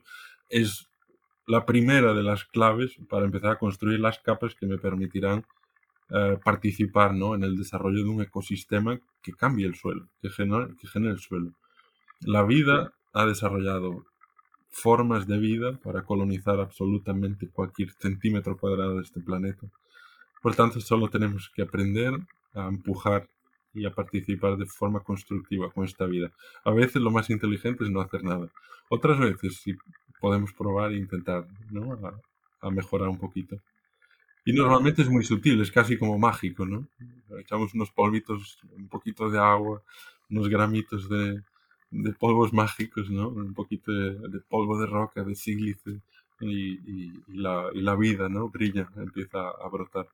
[0.50, 0.90] es
[1.46, 5.46] la primera de las claves para empezar a construir las capas que me permitirán
[6.10, 7.34] eh, participar ¿no?
[7.34, 11.20] en el desarrollo de un ecosistema que cambie el suelo, que genere, que genere el
[11.20, 11.54] suelo.
[12.20, 14.04] La vida ha desarrollado
[14.70, 19.68] formas de vida para colonizar absolutamente cualquier centímetro cuadrado de este planeta.
[20.42, 22.14] Por tanto, solo tenemos que aprender
[22.54, 23.28] a empujar
[23.74, 26.32] y a participar de forma constructiva con esta vida.
[26.64, 28.50] A veces lo más inteligente es no hacer nada.
[28.90, 29.76] Otras veces sí
[30.20, 31.94] podemos probar e intentar ¿no?
[31.94, 33.58] a, a mejorar un poquito.
[34.46, 36.88] Y normalmente es muy sutil, es casi como mágico, ¿no?
[37.38, 39.84] Echamos unos polvitos, un poquito de agua,
[40.30, 41.44] unos gramitos de,
[41.90, 43.30] de polvos mágicos, ¿no?
[43.30, 46.02] Un poquito de, polvo de roca, de sílice
[46.40, 48.50] y, la, y, la, vida, ¿no?
[48.50, 50.08] Brilla, empieza a brotar.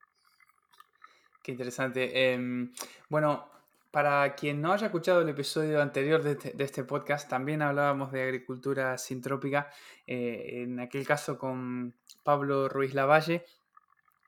[1.42, 2.34] Qué interesante.
[2.34, 2.72] Em,
[3.10, 3.50] bueno,
[3.92, 8.24] para quien no haya escuchado el episodio anterior de este, este podcast, también hablábamos de
[8.24, 9.70] agricultura sintrópica,
[10.08, 13.46] eh, en aquel caso con Pablo Ruiz Lavalle,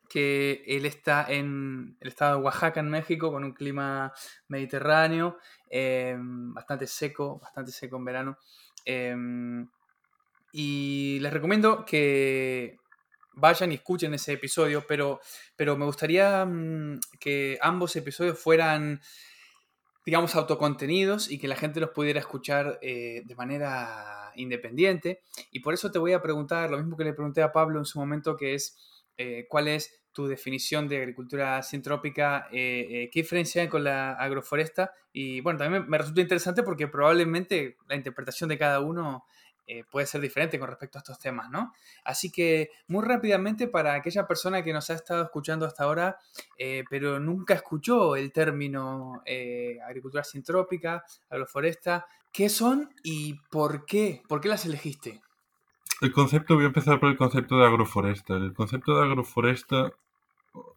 [0.07, 4.13] que él está en el estado de Oaxaca, en México, con un clima
[4.47, 5.37] mediterráneo,
[5.77, 8.37] em, bastante seco, bastante seco en verano.
[8.85, 9.67] Em,
[10.53, 12.77] y les recomiendo que
[13.33, 15.19] vayan y escuchen ese episodio, pero,
[15.57, 19.01] pero me gustaría mm, que ambos episodios fueran,
[20.05, 25.23] digamos, autocontenidos y que la gente los pudiera escuchar eh, de manera independiente.
[25.51, 27.85] Y por eso te voy a preguntar lo mismo que le pregunté a Pablo en
[27.85, 28.77] su momento, que es
[29.17, 34.13] eh, cuál es tu definición de agricultura sintrópica, eh, eh, qué diferencia hay con la
[34.13, 34.93] agroforesta.
[35.11, 39.25] Y bueno, también me resulta interesante porque probablemente la interpretación de cada uno
[39.67, 41.73] eh, puede ser diferente con respecto a estos temas, ¿no?
[42.05, 46.17] Así que muy rápidamente para aquella persona que nos ha estado escuchando hasta ahora,
[46.89, 49.21] pero nunca escuchó el término
[49.85, 54.23] agricultura sintrópica, agroforesta, ¿qué son y por qué?
[54.29, 55.21] ¿Por qué las elegiste?
[56.01, 58.35] El concepto, voy a empezar por el concepto de agroforesta.
[58.35, 59.91] El concepto de agroforesta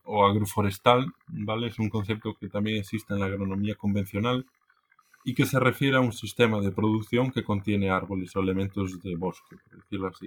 [0.04, 1.68] o agroforestal, ¿vale?
[1.68, 4.46] Es un concepto que también existe en la agronomía convencional
[5.24, 9.16] y que se refiere a un sistema de producción que contiene árboles o elementos de
[9.16, 10.26] bosque, por decirlo así.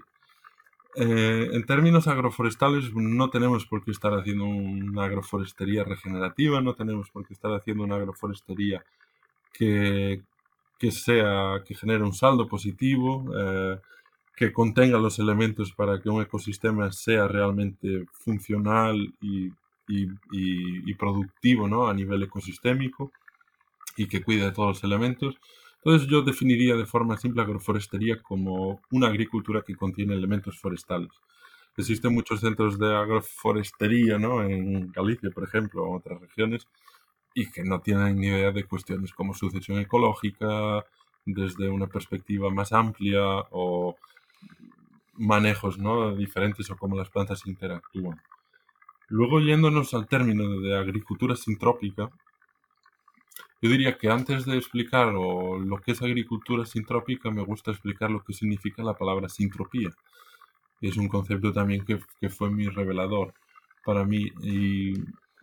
[0.95, 7.09] Eh, en términos agroforestales no tenemos por qué estar haciendo una agroforestería regenerativa, no tenemos
[7.09, 8.83] por qué estar haciendo una agroforestería
[9.53, 10.21] que,
[10.77, 13.79] que sea que genere un saldo positivo, eh,
[14.35, 19.47] que contenga los elementos para que un ecosistema sea realmente funcional y,
[19.87, 21.87] y, y, productivo ¿no?
[21.87, 23.11] a nivel ecosistémico
[23.97, 25.35] y que cuide de todos los elementos.
[25.83, 31.11] Entonces yo definiría de forma simple agroforestería como una agricultura que contiene elementos forestales.
[31.75, 34.43] Existen muchos centros de agroforestería ¿no?
[34.43, 36.67] en Galicia, por ejemplo, o otras regiones,
[37.33, 40.85] y que no tienen ni idea de cuestiones como sucesión ecológica,
[41.25, 43.95] desde una perspectiva más amplia o
[45.13, 46.15] manejos ¿no?
[46.15, 48.21] diferentes o cómo las plantas interactúan.
[49.09, 52.09] Luego yéndonos al término de agricultura sintrópica,
[53.61, 58.23] yo diría que antes de explicar lo que es agricultura sintrópica, me gusta explicar lo
[58.23, 59.89] que significa la palabra sintropía.
[60.79, 63.33] Es un concepto también que, que fue muy revelador
[63.85, 64.93] para mí y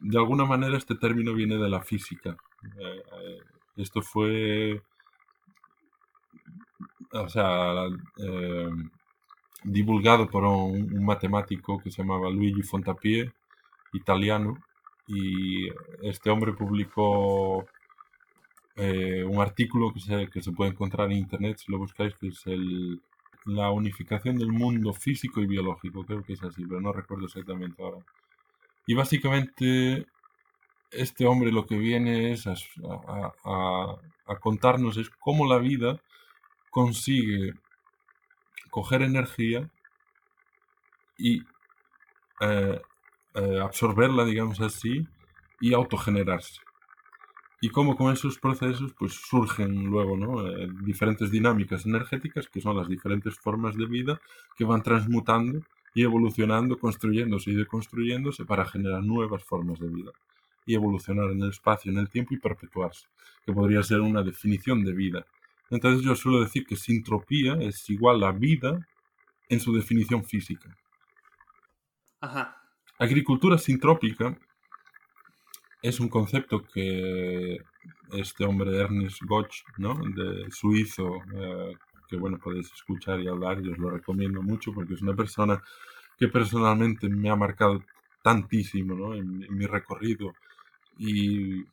[0.01, 2.37] de alguna manera este término viene de la física.
[2.79, 3.39] Eh, eh,
[3.77, 4.83] esto fue,
[7.13, 7.87] o sea,
[8.19, 8.71] eh,
[9.65, 13.33] divulgado por un, matemático que se llamaba Luigi Fontapie,
[13.93, 14.59] italiano,
[15.07, 15.69] y
[16.03, 17.67] este hombre publicó
[18.77, 22.29] eh, un artículo que se, que se puede encontrar en internet si lo buscáis, que
[22.29, 23.01] es el,
[23.47, 27.83] la unificación del mundo físico y biológico, creo que es así, pero no recuerdo exactamente
[27.83, 28.05] ahora.
[28.87, 30.07] Y básicamente
[30.91, 32.55] este hombre lo que viene es a,
[33.45, 36.01] a, contarnos es cómo la vida
[36.71, 37.55] consigue
[38.71, 39.71] coger energía
[41.17, 41.43] y
[42.41, 42.81] eh,
[43.35, 45.07] eh, absorberla, digamos así,
[45.61, 46.61] y autogenerarse
[47.61, 50.47] y cómo con esos procesos pues surgen luego ¿no?
[50.47, 54.21] Eh, diferentes dinámicas energéticas que son las diferentes formas de vida
[54.57, 55.63] que van transmutando
[55.95, 60.13] y evolucionando, construyéndose y deconstruyéndose para generar nuevas formas de vida
[60.67, 63.07] y evolucionar en el espacio, en el tiempo y perpetuarse,
[63.45, 65.27] que podría ser una definición de vida.
[65.71, 68.87] Entonces yo suelo decir que sintropía es igual a vida
[69.49, 70.77] en su definición física.
[72.21, 72.57] Ajá.
[72.99, 74.37] Agricultura sintrópica
[75.83, 77.59] es un concepto que
[78.13, 79.95] este hombre Ernest Goch, ¿no?
[79.95, 81.75] de suizo, eh,
[82.09, 85.63] que bueno, podéis escuchar y hablar, y os lo recomiendo mucho porque es una persona
[86.19, 87.85] que personalmente me ha marcado
[88.23, 89.15] tantísimo ¿no?
[89.15, 90.35] en, en mi recorrido
[90.99, 91.65] y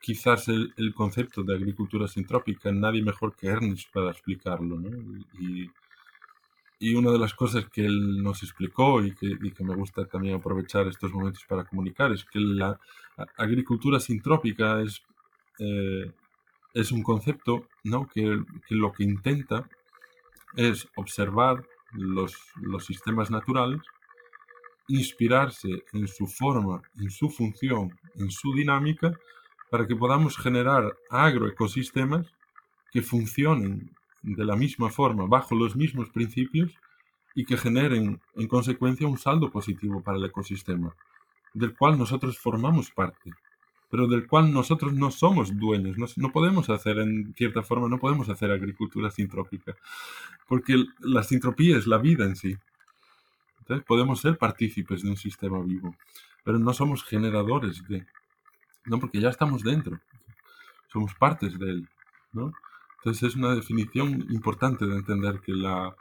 [0.00, 4.78] quizás el, concepto de agricultura sintrópica, nadie mejor que Ernest para explicarlo.
[4.78, 5.24] ¿no?
[5.38, 5.70] Y,
[6.94, 10.36] una de las cosas que él nos explicó y que, y que, me gusta también
[10.36, 12.80] aprovechar estos momentos para comunicar es que la
[13.36, 15.02] agricultura sintrópica es,
[15.58, 16.10] eh,
[16.72, 18.08] es un concepto ¿no?
[18.08, 19.68] que, que, lo que intenta
[20.56, 23.82] es observar los, los sistemas naturales,
[24.88, 29.12] inspirarse en su forma, en su función, en su dinámica,
[29.70, 32.26] para que podamos generar agroecosistemas
[32.92, 36.72] que funcionen de la misma forma, bajo los mismos principios
[37.34, 40.94] y que generen en consecuencia un saldo positivo para el ecosistema,
[41.54, 43.30] del cual nosotros formamos parte,
[43.88, 47.98] pero del cual nosotros no somos dueños, no, no podemos hacer en cierta forma, no
[47.98, 49.76] podemos hacer agricultura sintrópica,
[50.48, 52.56] porque la sintropía es la vida en sí.
[53.60, 55.94] Entonces podemos ser partícipes de un sistema vivo,
[56.42, 58.04] pero no somos generadores de,
[58.86, 60.00] no porque ya estamos dentro,
[60.92, 61.88] somos partes de él,
[62.32, 62.52] ¿no?
[62.98, 65.94] Entonces es una definición importante de entender que la,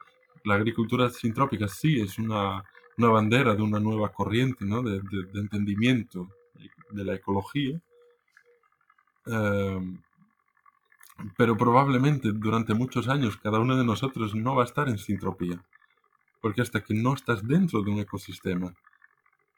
[0.43, 2.64] la agricultura sintrópica sí es una,
[2.97, 4.82] una, bandera de una nueva corriente ¿no?
[4.82, 6.28] de, de, entendimiento
[6.91, 7.80] de la ecología,
[9.28, 9.97] eh,
[11.38, 15.64] pero probablemente durante muchos años cada uno de nosotros no va a estar en sintropía,
[16.41, 18.74] porque hasta que no estás dentro de un ecosistema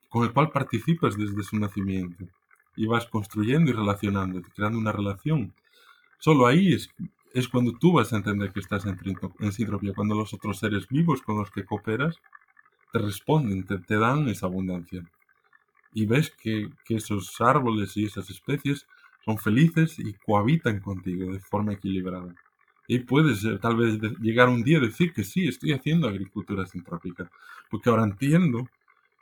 [0.09, 2.27] con el cual participas desde su nacimiento
[2.75, 5.53] y vas construyendo y relacionándote, creando una relación,
[6.19, 6.89] solo ahí es
[7.33, 8.97] es cuando tú vas a entender que estás en,
[9.39, 12.17] en sintropía, cuando los otros seres vivos con los que cooperas
[12.91, 15.09] te responden, te, te dan esa abundancia.
[15.93, 18.85] Y ves que, que, esos árboles y esas especies
[19.23, 22.33] son felices y cohabitan contigo de forma equilibrada.
[22.87, 27.31] Y puedes tal vez llegar un día a decir que sí, estoy haciendo agricultura sintrópica,
[27.69, 28.67] porque ahora entiendo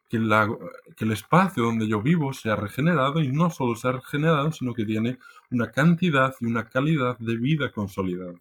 [0.09, 0.49] que, la,
[0.95, 4.51] que el espacio donde yo vivo se ha regenerado y no solo se ha regenerado,
[4.51, 5.19] sino que tiene
[5.51, 8.33] una cantidad y una calidad de vida consolidada.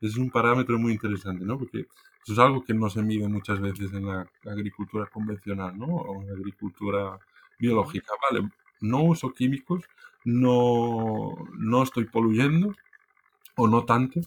[0.00, 1.58] Es un parámetro muy interesante, ¿no?
[1.58, 1.80] Porque
[2.22, 5.86] eso es algo que no se mide muchas veces en la agricultura convencional, ¿no?
[5.86, 7.18] O en la agricultura
[7.58, 8.12] biológica.
[8.30, 8.48] Vale,
[8.80, 9.84] no uso químicos,
[10.24, 12.74] no, no estoy poluyendo,
[13.56, 14.20] o no tanto,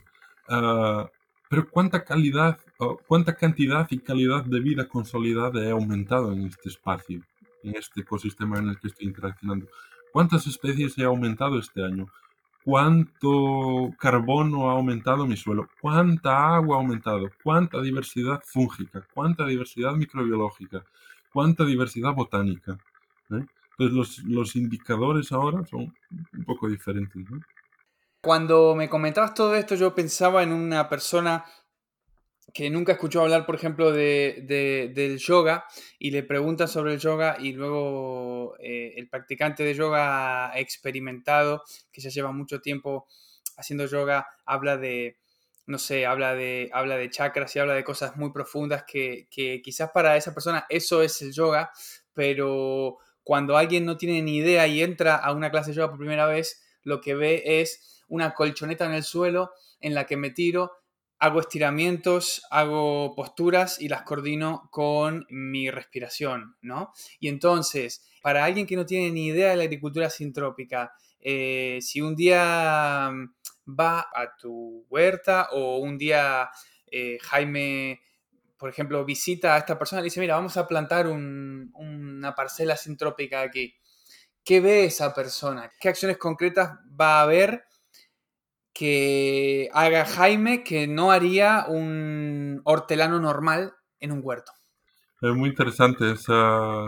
[0.50, 1.10] ah,
[1.52, 2.58] pero cuánta calidad,
[3.08, 7.22] cuánta cantidad y calidad de vida consolidada he aumentado en este espacio,
[7.64, 9.68] en este ecosistema en el que estoy interaccionando.
[10.14, 12.08] ¿Cuántas especies he aumentado este año?
[12.64, 15.68] ¿Cuánto carbono ha aumentado mi suelo?
[15.82, 17.30] ¿Cuánta agua ha aumentado?
[17.44, 19.06] ¿Cuánta diversidad fúngica?
[19.14, 20.86] ¿Cuánta diversidad microbiológica?
[21.34, 22.78] ¿Cuánta diversidad botánica?
[23.30, 23.46] ¿Eh?
[23.78, 25.94] Pues los, los, indicadores ahora son
[26.32, 27.30] un poco diferentes.
[27.30, 27.42] ¿no?
[28.22, 31.44] Cuando me comentabas todo esto, yo pensaba en una persona
[32.54, 35.66] que nunca escuchó hablar, por ejemplo, de, del yoga
[35.98, 42.02] y le preguntan sobre el yoga y luego eh, el practicante de yoga experimentado, que
[42.02, 43.08] ya lleva mucho tiempo
[43.58, 45.18] haciendo yoga, habla de,
[45.66, 49.28] no sé, habla de, habla de chakras y habla de cosas muy profundas que
[49.64, 51.72] quizás para esa persona eso es el yoga,
[52.14, 55.98] pero cuando alguien no tiene ni idea y entra a una clase de yoga por
[55.98, 60.32] primera vez, lo que ve es una colchoneta en el suelo en la que me
[60.32, 60.72] tiro,
[61.20, 66.94] hago estiramientos, hago posturas y las coordino con mi respiración, ¿no?
[67.20, 72.02] Y entonces, para alguien que no tiene ni idea de la agricultura sintrópica, eh, si
[72.02, 76.50] un día mm, va a tu huerta o un día
[76.92, 78.02] eh, Jaime,
[78.58, 83.42] por ejemplo, visita a esta persona y dice, mira, vamos a plantar una parcela sintrópica
[83.42, 83.76] aquí.
[84.44, 85.72] ¿Qué ve esa persona?
[85.80, 87.66] ¿Qué acciones concretas va a haber
[88.74, 94.52] que haga Jaime que no haría un hortelano normal en un huerto.
[95.22, 96.16] Es muy interesante,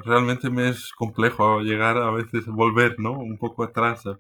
[0.04, 3.12] realmente me es complejo llegar a veces, volver, ¿no?
[3.12, 4.18] Un poco atrás, a,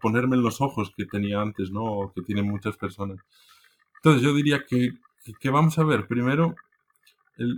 [0.00, 1.84] ponerme en los ojos que tenía antes, ¿no?
[1.84, 3.18] O que tienen muchas personas.
[3.96, 4.92] Entonces yo diría que,
[5.38, 6.54] que vamos a ver, primero,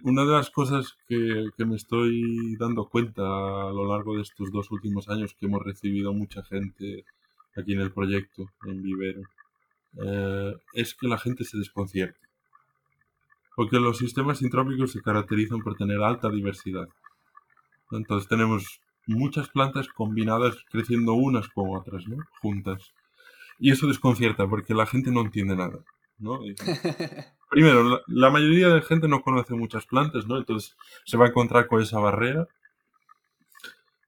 [0.05, 4.53] una de las cosas que, que, me estoy dando cuenta a lo largo de estos
[4.53, 7.05] dos últimos años que hemos recibido mucha gente
[7.57, 9.23] aquí en el proyecto, en Vivero,
[10.05, 12.21] eh, es que la gente se desconcierte.
[13.55, 16.89] Porque los sistemas sintrópicos se caracterizan por tener alta diversidad.
[17.91, 22.17] Entonces tenemos muchas plantas combinadas creciendo unas con otras, ¿no?
[22.41, 22.95] Juntas.
[23.59, 25.85] Y eso desconcierta porque la gente no entiende nada,
[26.19, 26.41] ¿no?
[27.53, 30.39] primero, la, mayoría de gente no conoce muchas plantas, ¿no?
[30.39, 32.49] Entonces se va a encontrar con esa barrera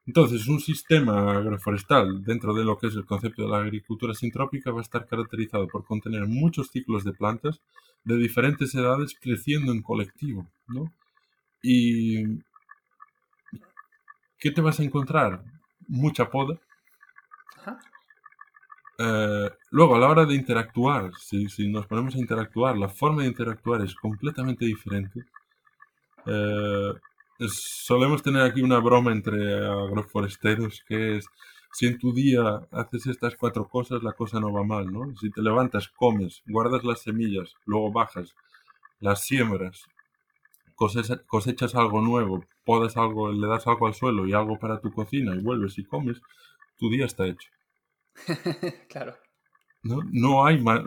[0.07, 4.71] entonces, un sistema agroforestal dentro de lo que es el concepto de la agricultura sintrópica
[4.71, 7.63] va a estar caracterizado por contener muchos ciclos de plantas
[8.05, 10.93] de diferentes edades creciendo en colectivo, ¿no?
[11.63, 12.39] Y
[14.39, 15.43] ¿qué te vas a encontrar?
[15.89, 16.61] Mucha poda.
[18.99, 23.29] Eh, luego, a la hora de interactuar, si, nos ponemos a interactuar, la forma de
[23.29, 25.25] interactuar es completamente diferente.
[26.27, 26.93] Eh,
[27.49, 31.27] solemos tener aquí una broma entre agroforesteros que es
[31.73, 35.15] si en tu día haces estas cuatro cosas la cosa no va mal, ¿no?
[35.17, 38.35] Si te levantas, comes, guardas las semillas, luego bajas,
[39.01, 39.85] las siembras,
[40.77, 45.35] cosechas, algo nuevo, podas algo, le das algo al suelo y algo para tu cocina
[45.35, 46.21] y vuelves y comes,
[46.79, 47.49] tu día está hecho.
[48.89, 49.17] claro.
[49.83, 50.81] No, no hay más.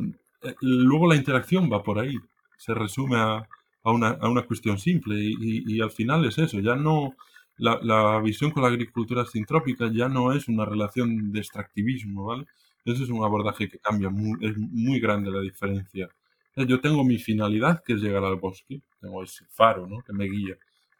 [0.43, 2.15] Eh, luego la interacción va por ahí.
[2.57, 3.47] Se resume a,
[3.83, 7.15] a una, a una cuestión simple y, y, al final es eso, ya no,
[7.57, 12.45] la, la, visión con la agricultura sintrópica ya no es una relación de extractivismo, ¿vale?
[12.83, 16.09] Ese es un abordaje que cambia, muy, es muy grande la diferencia.
[16.55, 20.01] Yo tengo mi finalidad, que es llegar al bosque, tengo ese faro, ¿no?
[20.01, 20.55] Que me guía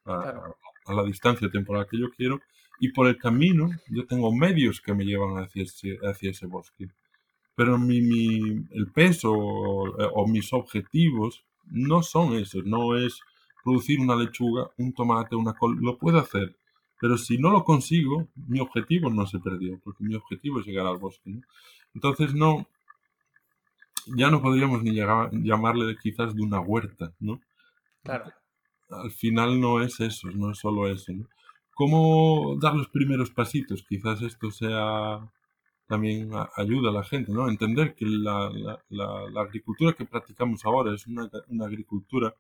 [0.06, 0.54] a,
[0.86, 2.40] a la distancia temporal que yo quiero,
[2.80, 6.90] y por el camino yo tengo medios que me llevan hacia ese, hacia ese bosque.
[7.56, 13.20] Pero mi, mi, el peso o, o mis objetivos no son esos, no es
[13.64, 16.56] producir una lechuga, un tomate, una col, lo puedo hacer,
[17.00, 20.88] pero si no lo consigo, mi objetivo no se perdió, porque mi objetivo es llegar
[20.88, 21.30] al bosque.
[21.30, 21.42] ¿no?
[21.94, 22.68] Entonces no,
[24.16, 27.40] ya no podríamos ni llegar, llamarle quizás de una huerta, ¿no?
[28.04, 28.32] Claro.
[28.90, 31.28] Al final no es eso, no es solo eso, ¿no?
[31.78, 33.86] ¿Cómo dar los primeros pasitos?
[33.88, 35.20] Quizás esto sea
[35.86, 37.48] también ayuda a la gente, ¿no?
[37.48, 38.50] Entender que la,
[39.40, 41.30] agricultura que practicamos ahora es una,
[41.64, 42.34] agricultura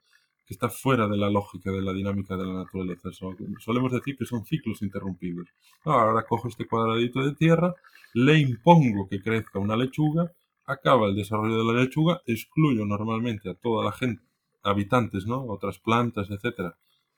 [0.47, 3.11] que está fuera de la lógica de la dinámica de la naturaleza.
[3.59, 5.47] solemos decir que son ciclos interrumpidos.
[5.85, 7.75] Ahora cojo este cuadradito de tierra,
[8.15, 10.31] le impongo que crezca una lechuga,
[10.65, 14.23] acaba el desarrollo de la lechuga, excluyo normalmente a toda la gente,
[14.63, 15.45] habitantes, ¿no?
[15.45, 16.75] Otras plantas, etcétera,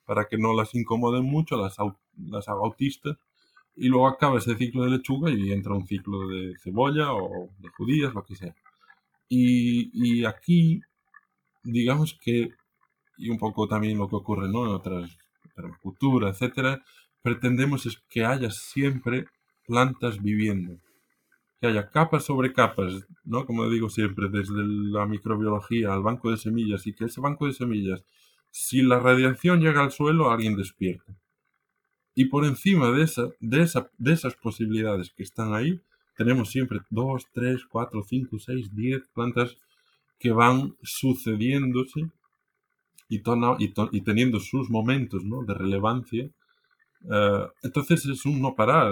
[0.09, 1.77] para que no las incomoden mucho, las,
[2.17, 3.15] las autistas,
[3.75, 7.69] y luego acaba ese ciclo de lechuga y entra un ciclo de cebolla o de
[7.69, 8.55] judías, lo que sea.
[9.27, 10.81] Y, y aquí,
[11.63, 12.49] digamos que,
[13.19, 14.65] y un poco también lo que ocurre ¿no?
[14.65, 15.15] en otras
[15.55, 16.83] permacultura, etcétera,
[17.21, 19.27] pretendemos es que haya siempre
[19.67, 20.79] plantas viviendo
[21.59, 23.45] que haya capas sobre capas, ¿no?
[23.45, 27.53] Como digo siempre, desde la microbiología al banco de semillas y que ese banco de
[27.53, 28.03] semillas,
[28.51, 31.15] si la radiación llega al suelo, alguien despierta.
[32.15, 35.79] Y por encima de, esa, de, esa, de esas posibilidades que están ahí,
[36.17, 39.55] tenemos siempre dos, tres, cuatro, cinco, seis, diez plantas
[40.19, 42.11] que van sucediéndose
[43.07, 43.21] y,
[43.91, 45.43] y, teniendo sus momentos ¿no?
[45.43, 46.29] de relevancia.
[47.09, 48.91] Eh, entonces es un no parar.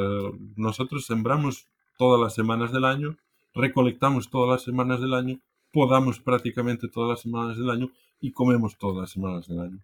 [0.56, 3.18] Nosotros sembramos todas las semanas del año,
[3.54, 5.40] recolectamos todas las semanas del año,
[5.74, 9.80] podamos prácticamente todas las semanas del año y comemos todas las semanas del año,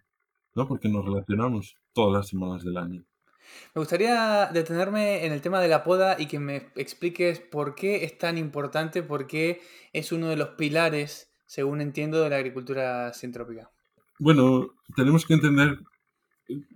[0.54, 0.68] ¿no?
[0.68, 3.04] Porque nos relacionamos todas las semanas del año.
[3.74, 8.04] Me gustaría detenerme en el tema de la poda y que me expliques por qué
[8.04, 9.60] es tan importante, por qué
[9.92, 13.70] es uno de los pilares, según entiendo, de la agricultura sintrópica.
[14.18, 15.78] Bueno, tenemos que entender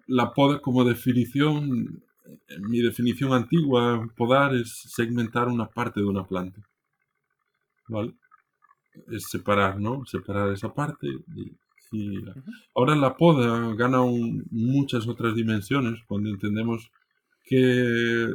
[0.06, 2.02] la poda como definición
[2.60, 6.60] mi definición antigua, podar es segmentar una parte de una planta.
[7.88, 8.14] ¿Vale?
[9.08, 10.04] Es separar, ¿no?
[10.06, 11.06] Separar esa parte.
[11.34, 11.52] Y,
[12.74, 14.00] Ahora la poda gana
[14.50, 16.90] muchas otras dimensiones cuando entendemos
[17.46, 18.28] que,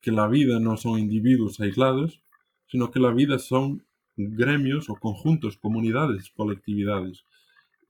[0.00, 2.22] que la vida no son individuos aislados,
[2.68, 3.84] sino que la vida son
[4.16, 7.26] gremios o conjuntos, comunidades, colectividades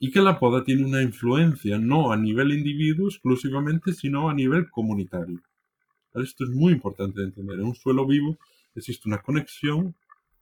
[0.03, 4.71] y que la poda tiene una influencia no a nivel individuo exclusivamente, sino a nivel
[4.71, 5.43] comunitario.
[6.15, 7.61] Esto es muy importante de entender.
[7.61, 8.39] En un suelo vivo
[8.75, 9.95] existe una conexión,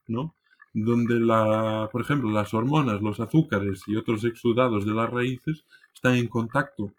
[0.07, 0.35] ¿no?
[0.75, 5.65] Donde, la, por ejemplo, las hormonas, los azúcares y otros exudados de las raíces
[5.95, 6.93] están en contacto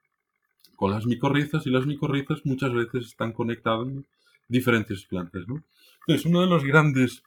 [0.76, 4.05] con las micorrizas y las micorrizas muchas veces están conectadas en
[4.47, 5.63] diferentes plantas, ¿no?
[6.01, 7.22] Entonces, uno de los grandes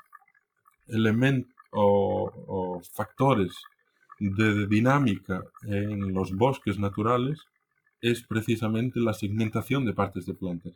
[0.88, 3.52] elementos o, o factores
[4.18, 7.40] de dinámica en los bosques naturales
[8.00, 10.74] es precisamente la segmentación de partes de plantas.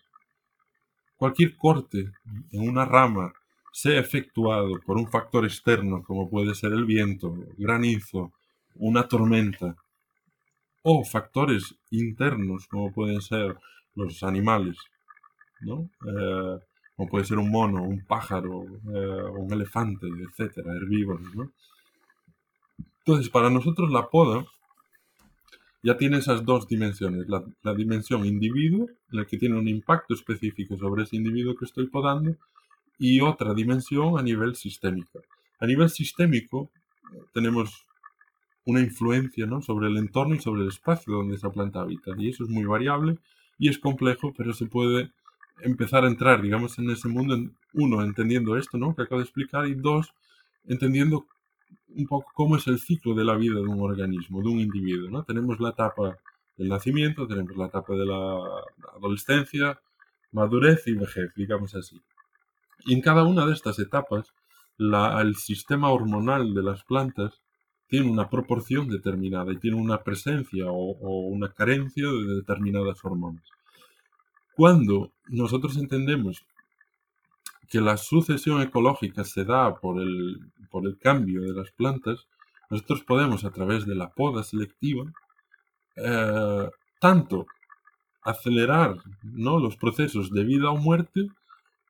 [1.16, 2.12] Cualquier corte
[2.52, 3.32] en una rama
[3.76, 8.32] sea efectuado por un factor externo como puede ser el viento, granizo,
[8.76, 9.76] una tormenta,
[10.82, 13.54] o factores internos como pueden ser
[13.94, 14.78] los animales,
[15.60, 15.90] ¿no?
[16.06, 16.58] Eh,
[16.96, 21.52] como puede ser un mono, un pájaro, eh, un elefante, etcétera, herbívoros, ¿no?
[23.00, 24.46] Entonces, para nosotros la poda
[25.82, 27.26] ya tiene esas dos dimensiones.
[27.28, 31.88] La, dimensión individuo, en la que tiene un impacto específico sobre ese individuo que estoy
[31.88, 32.36] podando,
[32.98, 35.22] y otra dimensión a nivel sistémico.
[35.58, 36.70] A nivel sistémico
[37.32, 37.86] tenemos
[38.64, 39.62] una influencia ¿no?
[39.62, 42.12] sobre el entorno y sobre el espacio donde esa planta habita.
[42.18, 43.18] Y eso es muy variable
[43.58, 45.10] y es complejo, pero se puede
[45.62, 47.38] empezar a entrar, digamos, en ese mundo,
[47.72, 48.94] uno, entendiendo esto, ¿no?
[48.94, 50.12] Que acabo de explicar, y dos,
[50.66, 51.26] entendiendo
[51.88, 55.10] un poco cómo es el ciclo de la vida de un organismo, de un individuo.
[55.10, 55.24] ¿no?
[55.24, 56.18] Tenemos la etapa
[56.56, 58.38] del nacimiento, tenemos la etapa de la
[58.94, 59.80] adolescencia,
[60.32, 62.00] madurez y vejez, digamos así.
[62.86, 64.32] Y en cada una de estas etapas,
[64.78, 67.42] el sistema hormonal de las plantas
[67.88, 73.44] tiene una proporción determinada y tiene una presencia o una carencia de determinadas hormonas.
[74.56, 76.44] Cuando nosotros entendemos
[77.68, 82.26] que la sucesión ecológica se da por el, por el cambio de las plantas,
[82.70, 85.04] nosotros podemos a través de la poda selectiva
[85.96, 86.70] eh,
[87.00, 87.46] tanto
[88.22, 89.58] acelerar ¿no?
[89.58, 91.28] los procesos de vida o muerte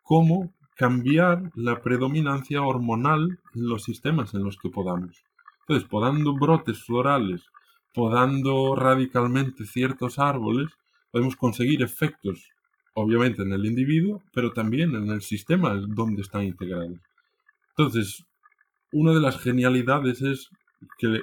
[0.03, 5.25] como cambiar la predominancia hormonal en los sistemas en los que podamos.
[5.61, 7.43] Entonces, podando brotes florales,
[7.95, 10.71] podando radicalmente ciertos árboles,
[11.11, 12.51] podemos conseguir efectos
[12.93, 16.99] obviamente en el individuo, pero también en el sistema donde están integrados.
[17.71, 18.25] Entonces,
[18.93, 20.51] una de las genialidades es
[20.99, 21.21] que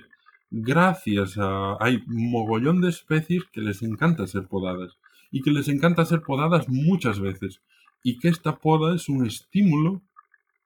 [0.52, 1.78] gracias a...
[1.80, 4.98] hay mogollón de especies que les encanta ser podadas
[5.32, 7.60] y que les encanta ser podadas muchas veces
[8.04, 10.02] y que esta poda es un estímulo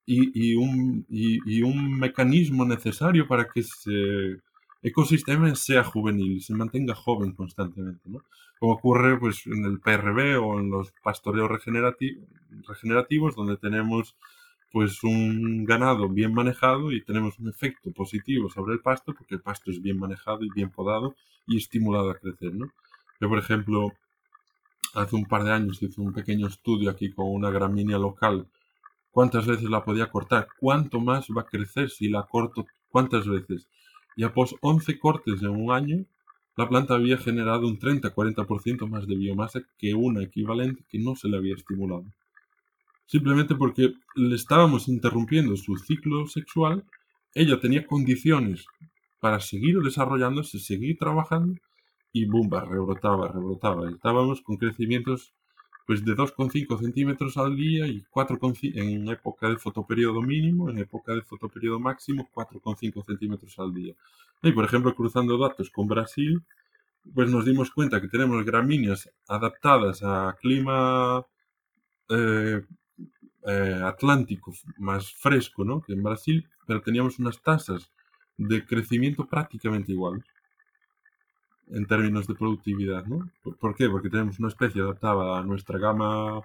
[0.05, 4.37] y, un, y un mecanismo necesario para que ese
[4.81, 8.01] ecosistema sea juvenil y se mantenga joven constantemente.
[8.05, 8.23] ¿no?
[8.59, 14.15] como ocurre pues, en el PRB o en los pastoreos regenerativos, donde tenemos
[14.71, 19.41] pues un ganado bien manejado y tenemos un efecto positivo sobre el pasto porque el
[19.41, 21.15] pasto es bien manejado y bien podado
[21.47, 22.53] y estimulado a crecer.
[22.53, 22.67] ¿no?
[23.21, 23.93] Yo, por ejemplo,
[24.95, 28.47] hace un par de años hice un pequeño estudio aquí con una gramínea local
[29.17, 33.67] cuántas veces la podía cortar, cuánto más va a crecer si la corto, cuántas veces.
[34.15, 36.05] Y após 11 cortes en un año,
[36.55, 41.29] la planta había generado un 30-40% más de biomasa que una equivalente que no se
[41.29, 42.05] le había estimulado.
[43.07, 46.83] Simplemente porque le estábamos interrumpiendo su ciclo sexual,
[47.33, 48.67] ella tenía condiciones
[49.19, 51.55] para seguir desarrollándose, seguir trabajando
[52.21, 53.89] y bumba, rebrotaba, rebrotaba.
[53.89, 55.33] Estábamos con crecimientos
[55.85, 61.13] pues de 2,5 centímetros al día y 4,5 en época de fotoperiodo mínimo, en época
[61.13, 63.93] de fotoperiodo máximo 4,5 centímetros al día.
[64.43, 66.43] Y por ejemplo, cruzando datos con Brasil,
[67.13, 71.25] pues nos dimos cuenta que tenemos gramíneas adaptadas a clima
[72.09, 72.61] eh,
[73.47, 75.81] eh, atlántico más fresco ¿no?
[75.81, 77.89] que en Brasil, pero teníamos unas tasas
[78.35, 80.25] de crecimiento prácticamente iguales
[81.69, 83.29] en términos de productividad, ¿no?
[83.59, 83.89] ¿Por qué?
[83.89, 86.41] Porque tenemos una especie adaptada a nuestra gama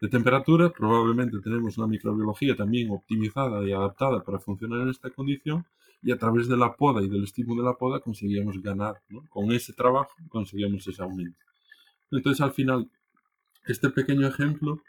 [0.00, 5.64] de temperatura, probablemente tenemos una microbiología también optimizada y adaptada para funcionar en esta condición
[6.02, 9.26] y a través de la poda y del estímulo de la poda conseguíamos ganar, ¿no?
[9.30, 11.38] Con ese trabajo conseguíamos ese aumento.
[12.10, 12.90] Entonces al final,
[13.64, 14.80] este pequeño ejemplo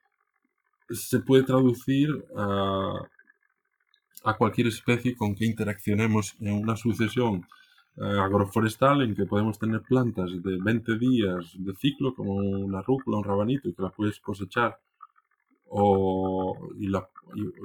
[0.89, 3.07] se puede traducir a,
[4.25, 7.47] a cualquier especie con que interaccionemos en una sucesión
[7.99, 13.23] agroforestal en que podemos tener plantas de 20 días de ciclo, como una rúcula, un
[13.23, 14.79] rabanito, y que la puedes cosechar,
[15.69, 16.91] o, y,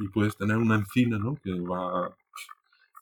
[0.08, 1.36] puedes tener una encina, ¿no?
[1.42, 2.14] Que va a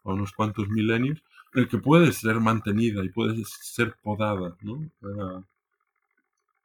[0.02, 1.22] unos cuantos milenios,
[1.54, 4.82] en el que puede ser mantenida y puede ser podada, ¿no?
[5.02, 5.42] Eh,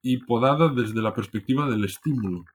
[0.01, 2.45] y podada desde la perspectiva del estímulo,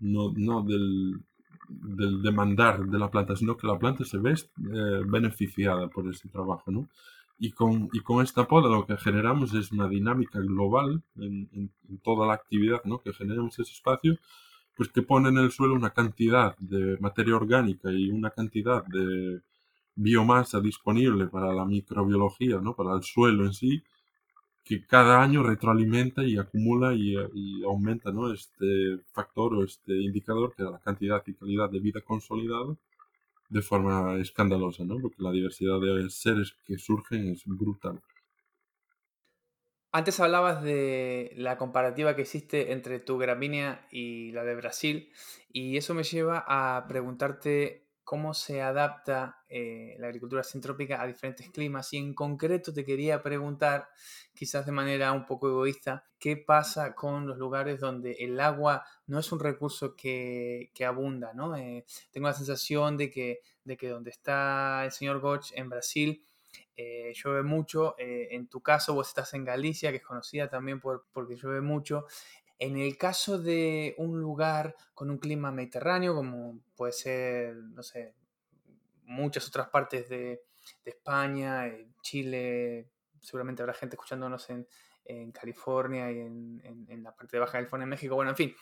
[0.00, 1.20] no, no del,
[1.68, 6.28] del demandar de la planta, sino que la planta se ve eh, beneficiada por ese
[6.28, 6.88] trabajo, ¿no?
[7.38, 11.70] Y con, y con esta poda lo que generamos es una dinámica global en,
[12.02, 12.98] toda la actividad ¿no?
[12.98, 14.18] que generamos ese espacio,
[14.76, 19.40] pues que pone en el suelo una cantidad de materia orgánica y una cantidad de
[19.94, 22.74] biomasa disponible para la microbiología, ¿no?
[22.74, 23.82] para el suelo en sí,
[24.64, 28.32] que cada año retroalimenta y acumula y, y, aumenta ¿no?
[28.32, 32.76] este factor o este indicador que es la cantidad y calidad de vida consolidada
[33.48, 34.96] de forma escandalosa, ¿no?
[35.00, 38.00] Porque la diversidad de seres que surgen es brutal.
[39.90, 45.10] Antes hablabas de la comparativa que existe entre tu gramínea y la de Brasil,
[45.50, 51.50] y eso me lleva a preguntarte cómo se adapta eh, la agricultura sintrópica a diferentes
[51.50, 51.92] climas.
[51.92, 53.90] Y en concreto te quería preguntar,
[54.32, 59.18] quizás de manera un poco egoísta, qué pasa con los lugares donde el agua no
[59.18, 61.34] es un recurso que, abunda.
[61.34, 61.54] ¿no?
[61.54, 66.24] Eh, tengo la sensación de que, de que donde está el señor Goch en Brasil,
[66.78, 67.94] eh, llueve mucho.
[67.98, 72.06] en tu caso, vos estás en Galicia, que es conocida también por, porque llueve mucho.
[72.58, 78.14] En el caso de un lugar con un clima mediterráneo, como puede ser, no sé,
[79.04, 80.42] muchas otras partes de,
[80.84, 82.90] España, Chile,
[83.20, 84.66] seguramente habrá gente escuchándonos en,
[85.32, 88.54] California y en, la parte de Baja California, en México, bueno, en fin,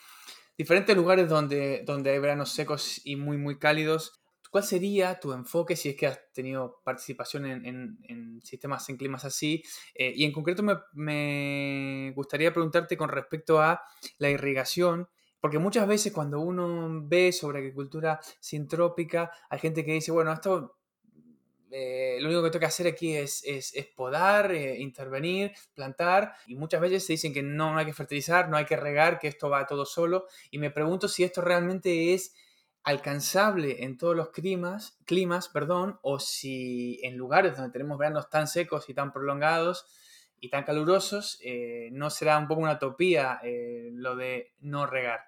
[0.57, 4.21] diferentes lugares donde, donde hay veranos secos y muy, muy cálidos.
[4.51, 9.63] ¿Cuál sería tu enfoque si es que has tenido participación en, sistemas en climas así?
[9.93, 13.81] Eh, y en concreto me, gustaría preguntarte con respecto a
[14.17, 15.07] la irrigación,
[15.39, 20.77] porque muchas veces cuando uno ve sobre agricultura sintrópica, hay gente que dice, bueno, esto
[21.69, 26.55] eh, lo único que tengo que hacer aquí es, es, podar, eh, intervenir, plantar, y
[26.55, 29.27] muchas veces se dicen que no, no hay que fertilizar, no hay que regar, que
[29.27, 32.33] esto va todo solo, y me pregunto si esto realmente es
[32.87, 38.47] alcanzable en todos los climas, climas perdón, o si en lugares donde tenemos veranos tan
[38.47, 39.85] secos y tan prolongados
[40.39, 45.19] y tan calurosos, eh, no será un poco una utopía eh, lo de no regar.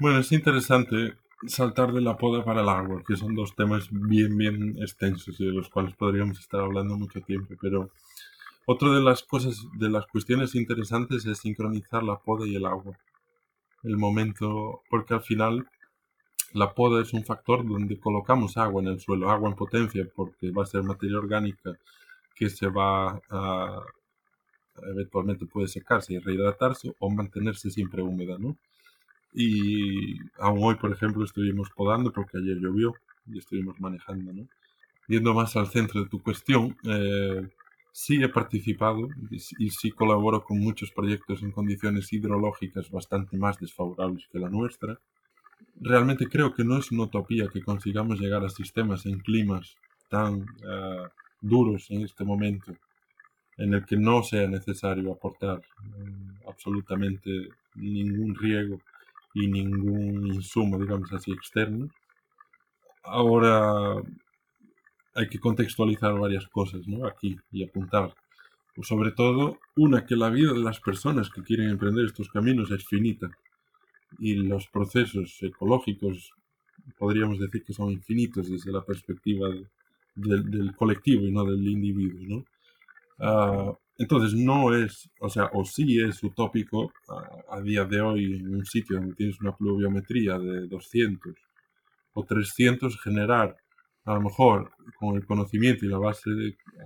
[0.00, 1.14] Bueno, es interesante
[1.46, 5.46] saltar de la poda para el agua, que son dos temas bien, bien extensos y
[5.46, 7.92] de los cuales podríamos estar hablando mucho tiempo, pero
[8.66, 12.98] otra de las cosas, de las cuestiones interesantes es sincronizar la poda y el agua.
[13.84, 15.68] El momento, porque al final
[16.54, 20.52] la poda es un factor donde colocamos agua en el suelo, agua en potencia, porque
[20.52, 21.76] va a ser materia orgánica
[22.34, 23.82] que se va a,
[24.84, 28.56] eventualmente puede secarse y rehidratarse o mantenerse siempre húmeda, ¿no?
[29.32, 32.94] Y aún hoy, por ejemplo, estuvimos podando porque ayer llovió
[33.26, 34.46] y estuvimos manejando, ¿no?
[35.08, 37.48] Yendo más al centro de tu cuestión, eh,
[37.90, 44.28] sí he participado y sí colaboro con muchos proyectos en condiciones hidrológicas bastante más desfavorables
[44.30, 45.00] que la nuestra
[45.80, 49.76] realmente creo que no es una utopía que consigamos llegar a sistemas en climas
[50.08, 51.08] tan eh,
[51.40, 52.74] duros en este momento,
[53.56, 58.80] en el que no sea necesario aportar eh, absolutamente ningún riego
[59.34, 61.90] y ningún insumo, digamos así, externo,
[63.04, 64.02] Ahora
[65.14, 67.06] hay que contextualizar varias cosas ¿no?
[67.06, 68.14] aquí y apuntar.
[68.74, 72.70] Pues sobre todo, una, que la vida de las personas que quieren emprender estos caminos
[72.70, 73.30] es finita
[74.18, 76.32] y los procesos ecológicos
[76.98, 79.48] podríamos decir que son infinitos desde la perspectiva
[80.14, 82.20] del colectivo y no del individuo.
[82.26, 82.44] ¿no?
[83.18, 88.34] Ah, entonces no es, o sea, o sí es utópico a, a, día de hoy
[88.34, 91.34] en un sitio donde tienes una pluviometría de 200
[92.14, 93.56] o 300 generar
[94.04, 96.30] a lo mejor con el conocimiento y la base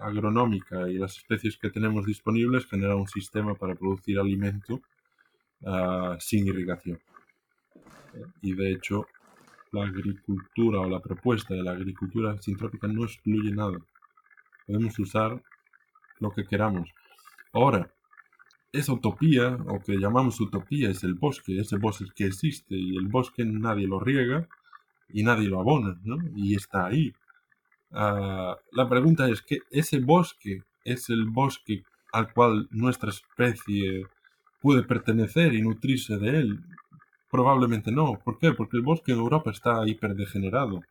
[0.00, 4.80] agronómica y las especies que tenemos disponibles generar un sistema para producir alimento
[5.62, 7.00] uh, sin irrigación.
[8.42, 9.06] Y de hecho
[9.72, 13.78] la agricultura o la propuesta de la agricultura sintrópica no excluye nada.
[14.66, 15.42] Podemos usar
[16.20, 16.90] lo que queramos.
[17.52, 17.92] Ahora,
[18.72, 23.08] esa utopía, o que llamamos utopía, es el bosque, ese bosque que existe y el
[23.08, 24.48] bosque nadie lo riega
[25.08, 26.18] y nadie lo abona, ¿no?
[26.36, 27.12] Y está ahí.
[27.90, 31.82] Uh, la pregunta es que ese bosque es el bosque
[32.12, 34.06] al cual nuestra especie
[34.60, 36.60] puede pertenecer y nutrirse de él.
[37.30, 38.18] Probablemente no.
[38.24, 38.52] ¿Por qué?
[38.52, 40.82] Porque el bosque en Europa está hiperdegenerado,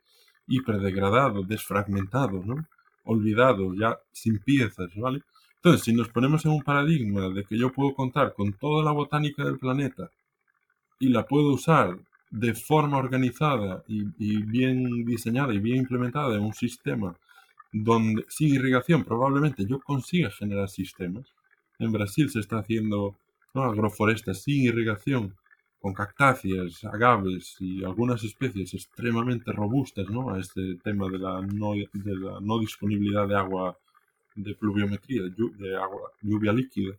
[0.48, 2.68] hiperdegradado, desfragmentado, ¿no?
[3.08, 5.22] olvidado, ya sin piezas, ¿vale?
[5.56, 8.92] Entonces, si nos ponemos en un paradigma de que yo puedo contar con toda la
[8.92, 10.12] botánica del planeta
[11.00, 11.98] y la puedo usar
[12.30, 14.04] de forma organizada y,
[14.44, 17.16] bien diseñada y bien implementada en un sistema
[17.72, 21.26] donde sin irrigación probablemente yo consiga generar sistemas.
[21.80, 23.16] En Brasil se está haciendo
[23.54, 23.64] ¿no?
[23.64, 25.36] agroforestas sin irrigación
[25.88, 30.32] con cactáceas, agaves y algunas especies extremadamente robustas ¿no?
[30.32, 33.78] a este tema de la, no, disponibilidad de agua,
[34.36, 36.94] de pluviometría, de agua, lluvia líquida.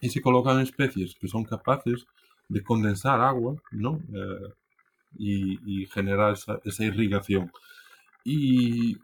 [0.00, 2.04] Y se colocan especies que son capaces
[2.48, 4.00] de condensar agua ¿no?
[4.12, 4.52] Eh,
[5.16, 7.52] y, y, generar esa, esa irrigación.
[8.24, 8.98] Y,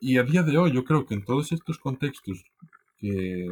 [0.00, 2.44] y a día de hoy yo creo que en todos estos contextos
[2.98, 3.46] que,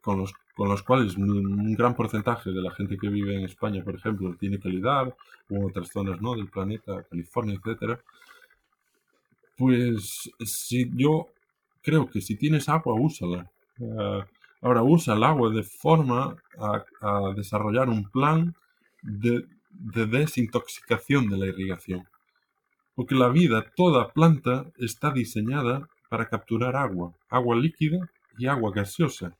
[0.00, 3.82] con los, con los cuales un gran porcentaje de la gente que vive en España,
[3.82, 5.16] por ejemplo, tiene que lidiar,
[5.50, 6.34] o en otras zonas ¿no?
[6.34, 8.00] del planeta, California, etcétera,
[9.56, 11.28] pues si yo
[11.82, 13.50] creo que si tienes agua, úsala.
[13.78, 14.22] Uh,
[14.60, 18.54] ahora usa el agua de forma a, a desarrollar un plan
[19.02, 22.08] de, de, desintoxicación de la irrigación.
[22.94, 29.36] Porque la vida, toda planta, está diseñada para capturar agua, agua líquida y agua gaseosa.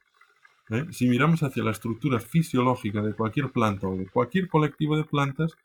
[0.70, 0.86] ¿Eh?
[0.90, 5.56] Si miramos hacia la estructura fisiológica de cualquier planta o de cualquier colectivo de plantas,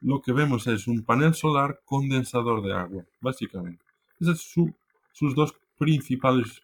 [0.00, 3.84] lo que vemos es un panel solar condensador de agua, básicamente.
[4.20, 4.76] Esos son
[5.12, 6.62] sus dos principales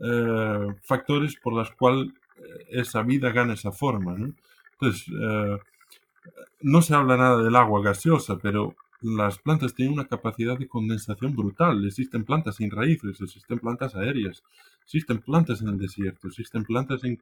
[0.00, 4.16] eh, factores por los cuales eh, esa vida gana esa forma.
[4.72, 5.06] Entonces,
[6.62, 11.34] no se habla nada del agua gaseosa, pero las plantas tienen una capacidad de condensación
[11.34, 11.84] brutal.
[11.86, 14.42] Existen plantas sin raíces, existen plantas aéreas,
[14.90, 17.20] existen plantas en el desierto, existen plantas en,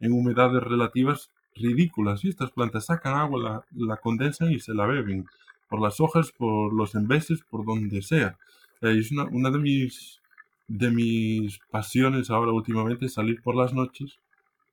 [0.00, 2.22] en humedades relativas ridículas.
[2.24, 5.26] Y estas plantas sacan agua, la, condensan y se la beben.
[5.70, 8.36] Por las hojas, por los embeses, por donde sea.
[8.82, 10.20] Eh, es una, una de mis
[10.68, 14.18] de mis pasiones ahora últimamente salir por las noches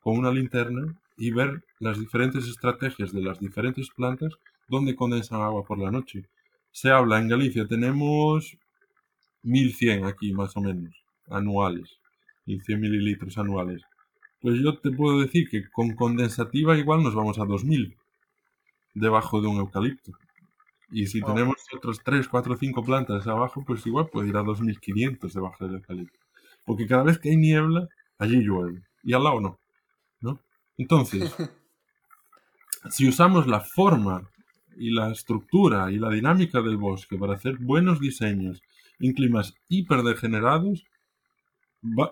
[0.02, 4.34] con una linterna y ver las diferentes estrategias de las diferentes plantas
[4.68, 6.26] donde condensan agua por la noche
[6.74, 8.58] se habla en Galicia, tenemos
[9.44, 10.96] 1100 aquí más o menos,
[11.30, 12.00] anuales,
[12.46, 13.82] 1100 mililitros anuales.
[14.42, 17.96] Pues yo te puedo decir que con condensativa igual nos vamos a 2000
[18.94, 20.12] debajo de un eucalipto.
[20.92, 25.34] Y si tenemos otros 3, 4, 5 plantas abajo, pues igual puede ir a 2500
[25.34, 26.20] debajo del eucalipto.
[26.66, 27.88] Porque cada vez que hay niebla,
[28.20, 28.84] allí llueve.
[29.04, 29.60] Y al lado no.
[30.22, 30.40] ¿no?
[30.78, 31.34] Entonces,
[32.90, 34.30] si usamos la forma
[34.78, 38.62] y la estructura y la dinámica del bosque para hacer buenos diseños
[39.00, 40.86] en climas hiperdegenerados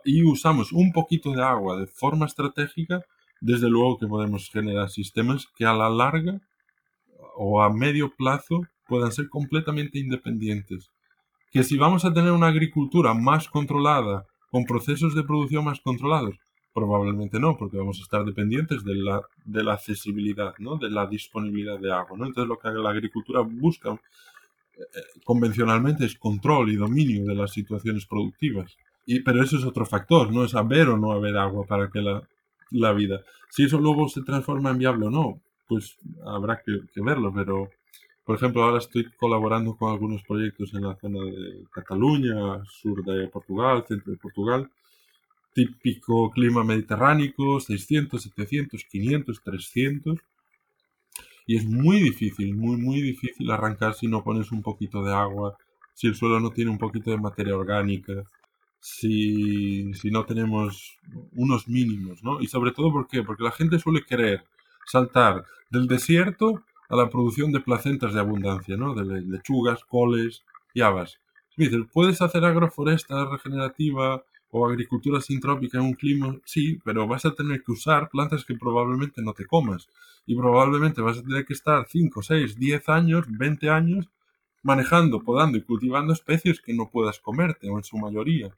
[0.06, 3.04] y usamos un poquito de agua de forma estratégica,
[3.40, 6.40] desde luego que podemos generar sistemas que a la larga
[7.36, 10.90] o a medio plazo puedan ser completamente independientes.
[11.52, 16.36] Que si vamos a tener una agricultura más controlada, con procesos de producción más controlados,
[16.74, 20.78] Probablemente no, porque vamos a estar dependientes de la, de la accesibilidad, ¿no?
[20.78, 22.18] de la disponibilidad de agua.
[22.18, 22.26] ¿no?
[22.26, 24.80] Entonces lo que la agricultura busca eh,
[25.26, 28.78] convencionalmente es control y dominio de las situaciones productivas.
[29.12, 32.00] Y, pero eso es otro factor, no es haber o no haber agua para que
[32.02, 32.24] la,
[32.70, 33.22] la vida.
[33.50, 37.70] Si eso luego se transforma en viable o no, pues habrá que, que verlo, pero
[38.24, 43.28] por ejemplo, ahora estoy colaborando con algunos proyectos en la zona de Cataluña, sur de
[43.28, 44.72] Portugal, centro de Portugal,
[45.54, 50.20] típico clima mediterráneo, 600, 700, 500, 300.
[51.48, 55.58] Y es muy difícil, muy, muy difícil arrancar si no pones un poquito de agua,
[55.94, 58.24] si el suelo no tiene un poquito de materia orgánica,
[58.82, 60.98] si, si no tenemos
[61.34, 62.42] unos mínimos, ¿no?
[62.42, 63.24] Y sobre todo, ¿por qué?
[63.24, 64.44] Porque la gente suele querer
[64.86, 68.94] saltar del desierto a la producción de placentas de abundancia, ¿no?
[68.96, 71.20] De lechugas, coles y habas.
[71.56, 76.36] Dices, ¿puedes hacer agroforesta regenerativa o agricultura sintrópica en un clima?
[76.44, 79.88] Sí, pero vas a tener que usar plantas que probablemente no te comas.
[80.26, 84.10] Y probablemente vas a tener que estar 5, 6, 10 años, 20 años
[84.64, 88.52] manejando, podando y cultivando especies que no puedas comerte, o en su mayoría.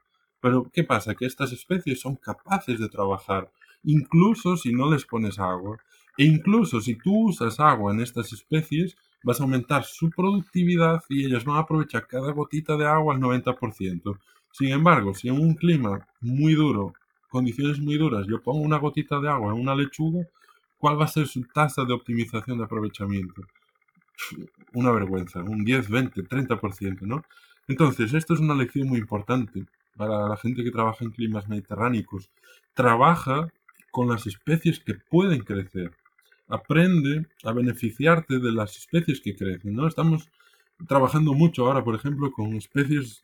[0.43, 1.15] Pero, ¿qué pasa?
[1.15, 3.49] Que estas especies son capaces de trabajar,
[3.81, 5.77] incluso si no les pones agua.
[6.17, 11.23] E incluso si tú usas agua en estas especies, vas a aumentar su productividad y
[11.25, 14.19] ellas van a aprovechar cada gotita de agua al 90%.
[14.51, 16.93] Sin embargo, si en un clima muy duro,
[17.29, 20.27] condiciones muy duras, yo pongo una gotita de agua en una lechuga,
[20.77, 23.43] ¿cuál va a ser su tasa de optimización de aprovechamiento?
[24.73, 27.23] Una vergüenza, un 10, 20, 30%, ¿no?
[27.69, 29.65] Entonces, esto es una lección muy importante
[29.95, 32.29] para la gente que trabaja en climas mediterráneos.
[32.73, 33.49] Trabaja
[33.91, 35.91] con las especies que pueden crecer
[36.47, 39.87] aprende a beneficiarte de las especies que crecen, ¿no?
[39.87, 40.29] Estamos
[40.87, 43.23] trabajando mucho ahora, por ejemplo, con especies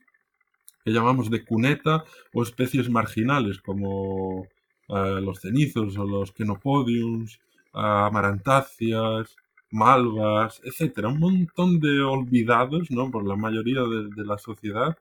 [0.84, 4.46] que llamamos de cuneta o especies marginales, como
[4.88, 7.38] eh, los cenizos o los quenopodiums,
[7.72, 9.36] amarantáceas,
[9.70, 13.10] malvas, etcétera, un montón de olvidados, ¿no?
[13.10, 14.96] Por la mayoría de la sociedad,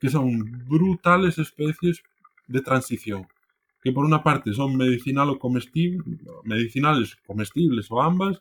[0.00, 2.02] que son brutales especies
[2.46, 3.26] de transición
[3.82, 5.50] que por una parte son medicinal o
[6.44, 8.40] medicinales, comestibles o ambas,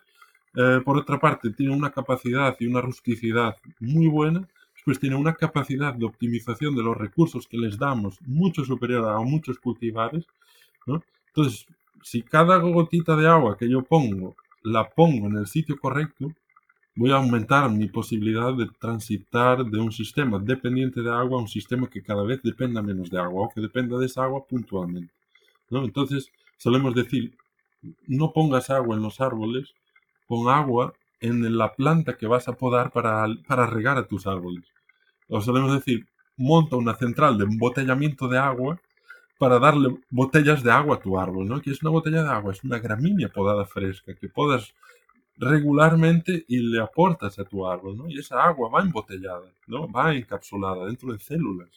[0.55, 4.47] eh, por otra parte tienen una capacidad y una rusticidad muy buena,
[4.83, 9.19] pues tienen una capacidad de optimización de los recursos que les damos mucho superior a
[9.19, 10.25] muchos cultivares.
[10.85, 11.67] Entonces,
[12.01, 16.31] si cada gotita de agua que yo pongo la pongo en el sitio correcto,
[16.97, 21.47] voy a aumentar mi posibilidad de transitar de un sistema dependiente de agua a un
[21.47, 25.13] sistema que cada vez dependa menos de agua o que dependa de esa agua puntualmente.
[25.69, 27.37] Entonces, solemos decir,
[28.07, 29.75] no pongas agua en los árboles,
[30.27, 34.65] pon agua en la planta que vas a podar para, para regar a tus árboles.
[35.29, 38.79] O solemos decir, monta una central de embotellamiento de agua
[39.37, 41.61] para darle botellas de agua a tu árbol, ¿no?
[41.61, 42.53] Que es una botella de agua?
[42.53, 44.73] Es una gramínea podada fresca que podas
[45.37, 48.09] regularmente y le aportas a tu árbol, ¿no?
[48.09, 49.87] Y esa agua va embotellada, ¿no?
[49.91, 51.69] Va encapsulada dentro de células.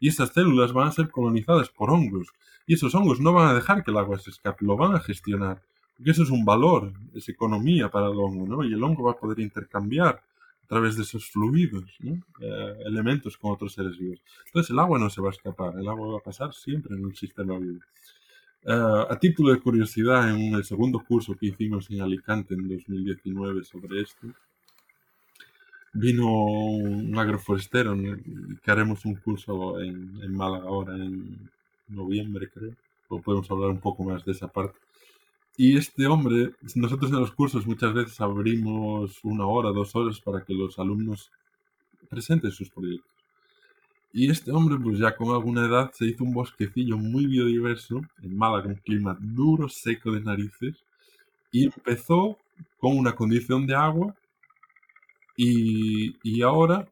[0.00, 2.28] Y esas células van a ser colonizadas por hongos
[2.66, 5.00] y esos hongos no van a dejar que el agua se escape, lo van a
[5.00, 5.62] gestionar.
[5.96, 8.64] Porque eso es un valor, es economía para el hongo, ¿no?
[8.64, 10.22] Y el hongo va a poder intercambiar
[10.64, 11.84] a través de esos fluidos,
[12.40, 14.20] eh, elementos con otros seres vivos.
[14.46, 17.04] Entonces el agua no se va a escapar, el agua va a pasar siempre en
[17.04, 17.80] un sistema vivo.
[18.64, 23.64] Eh, a título de curiosidad, en el segundo curso que hicimos en Alicante en 2019
[23.64, 24.28] sobre esto,
[25.92, 27.96] vino un agroforestero,
[28.62, 31.50] que haremos un curso en, en Málaga ahora en
[31.88, 32.74] noviembre, creo.
[33.08, 34.78] O podemos hablar un poco más de esa parte.
[35.56, 40.42] Y este hombre, nosotros en los cursos muchas veces abrimos una hora, dos horas para
[40.44, 41.30] que los alumnos
[42.08, 43.21] presenten sus proyectos.
[44.12, 48.36] Y este hombre, pues ya con alguna edad, se hizo un bosquecillo muy biodiverso en
[48.36, 50.76] Málaga, un clima duro, seco de narices,
[51.50, 52.38] y empezó
[52.78, 54.14] con una condición de agua
[55.36, 56.86] y, y ahora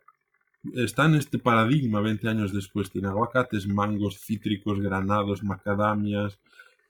[0.74, 2.90] está en este paradigma 20 años después.
[2.90, 6.38] Tiene aguacates, mangos, cítricos, granados, macadamias,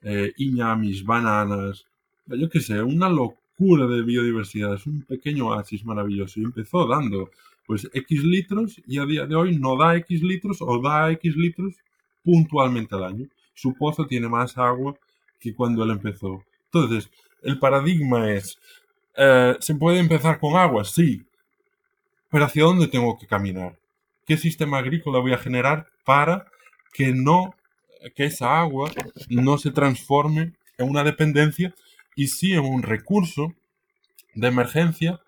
[0.02, 1.86] eh, iñamis, bananas.
[2.26, 4.74] Yo qué sé, una locura de biodiversidad.
[4.74, 6.40] Es un pequeño oasis maravilloso.
[6.40, 7.30] Y empezó dando
[7.70, 11.36] pues X litros y a día de hoy no da X litros o da X
[11.36, 11.76] litros
[12.24, 13.28] puntualmente al año.
[13.54, 14.98] Su pozo tiene más agua
[15.38, 16.42] que cuando él empezó.
[16.64, 17.08] Entonces,
[17.44, 18.58] el paradigma es,
[19.16, 20.84] eh, ¿se puede empezar con agua?
[20.84, 21.22] Sí,
[22.28, 23.78] pero ¿hacia dónde tengo que caminar?
[24.26, 26.46] ¿Qué sistema agrícola voy a generar para
[26.92, 27.54] que no
[28.16, 28.90] que esa agua
[29.28, 31.72] no se transforme en una dependencia
[32.16, 33.54] y sí en un recurso
[34.34, 35.20] de emergencia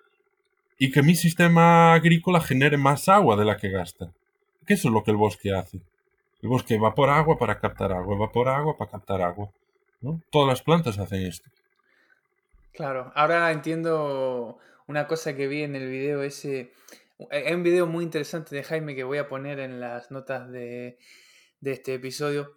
[0.83, 4.13] y que mi sistema agrícola genere más agua de la que gasta.
[4.67, 5.81] Que eso es lo que el bosque hace.
[6.43, 9.49] El bosque evapora agua para captar agua, evapora agua para captar agua.
[10.01, 10.21] ¿no?
[10.33, 11.49] Todas las plantas hacen esto.
[12.73, 14.59] Claro, ahora entiendo
[14.89, 16.73] una cosa que vi en el video ese.
[17.31, 20.99] Hay un video muy interesante de Jaime que voy a poner en las notas de,
[21.63, 22.57] este episodio,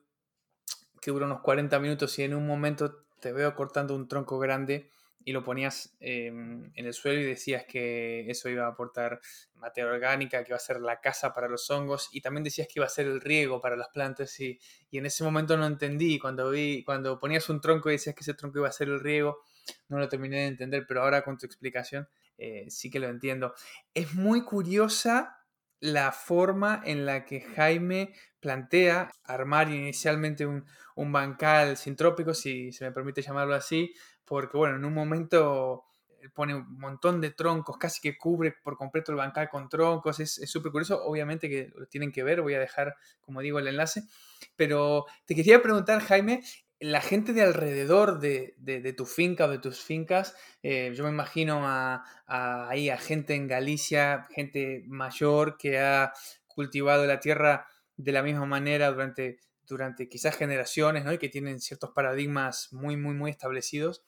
[0.99, 4.89] que dura unos 40 minutos y en un momento te veo cortando un tronco grande
[5.25, 9.19] y lo ponías em, en el suelo y decías que eso iba a aportar
[9.55, 12.79] materia orgánica, que iba a ser la casa para los hongos y también decías que
[12.79, 14.59] iba a ser el riego para las plantas y,
[14.91, 18.21] y en ese momento no entendí cuando vi cuando ponías un tronco y decías que
[18.21, 19.43] ese tronco iba a ser el riego
[19.87, 22.07] no lo terminé de entender, pero ahora con tu explicación
[22.37, 23.53] eh, sí que lo entiendo.
[23.93, 25.39] Es muy curiosa
[25.79, 30.65] la forma en la que Jaime plantea armar inicialmente un,
[30.95, 33.93] un bancal sintrópico, si se me permite llamarlo así,
[34.25, 35.85] porque bueno, en un momento
[36.33, 40.49] pone un montón de troncos, casi que cubre por completo el bancal con troncos, es
[40.49, 44.03] súper curioso, obviamente que lo tienen que ver, voy a dejar, como digo, el enlace,
[44.55, 46.41] pero te quería preguntar, Jaime,
[46.79, 51.61] la gente de alrededor de, tu finca o de tus fincas, eh, yo me imagino
[51.65, 56.13] a, ahí a gente en Galicia, gente mayor que ha
[56.47, 57.67] cultivado la tierra
[57.97, 61.13] de la misma manera durante, durante quizás generaciones, ¿no?
[61.13, 64.03] Y que tienen ciertos paradigmas muy, muy, muy establecidos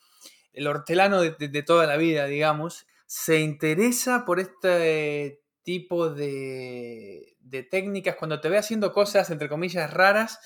[0.58, 7.38] el hortelano de, toda la vida, digamos, se interesa por este tipo de,
[7.70, 10.40] técnicas, cuando te ve haciendo cosas, entre comillas, raras,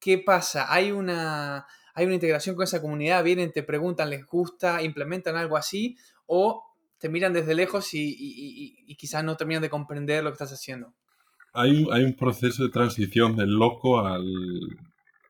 [0.00, 0.72] ¿qué pasa?
[0.72, 5.58] Hay una, hay una integración con esa comunidad, vienen, te preguntan, les gusta, implementan algo
[5.58, 6.64] así, o
[6.98, 10.94] te miran desde lejos y, quizás no terminan de comprender lo que estás haciendo.
[11.52, 14.24] Hay, hay un proceso de transición del loco al,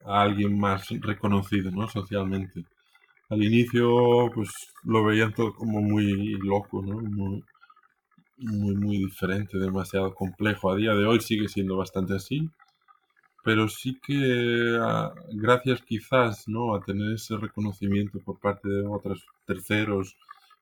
[0.04, 1.88] a alguien más reconocido ¿no?
[1.88, 2.64] socialmente
[3.32, 4.50] al inicio pues
[4.84, 7.00] lo veían todo como muy loco, ¿no?
[7.00, 7.42] Muy,
[8.74, 10.70] muy, diferente, demasiado complejo.
[10.70, 12.50] A día de hoy sigue siendo bastante así,
[13.42, 16.74] pero sí que ah, gracias quizás ¿no?
[16.74, 20.16] a tener ese reconocimiento por parte de otros terceros,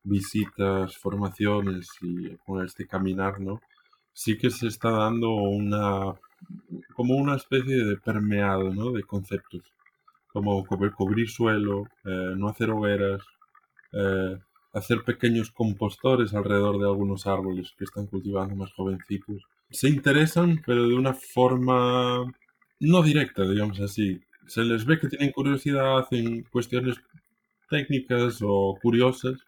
[0.05, 3.61] visitas, formaciones y con este caminar, ¿no?
[4.13, 6.15] sí que se está dando una
[6.95, 8.93] como una especie de permeado ¿no?
[8.93, 9.63] de conceptos
[10.33, 13.23] como cubrir suelo, eh, no hacer hogueras,
[13.93, 14.39] eh,
[14.73, 19.43] hacer pequeños compostores alrededor de algunos árboles que están cultivando más jovencitos.
[19.71, 22.25] Se interesan, pero de una forma
[22.81, 24.21] no directa, digamos así.
[24.47, 26.97] Se les ve que tienen curiosidad en cuestiones
[27.69, 29.39] técnicas o curiosas,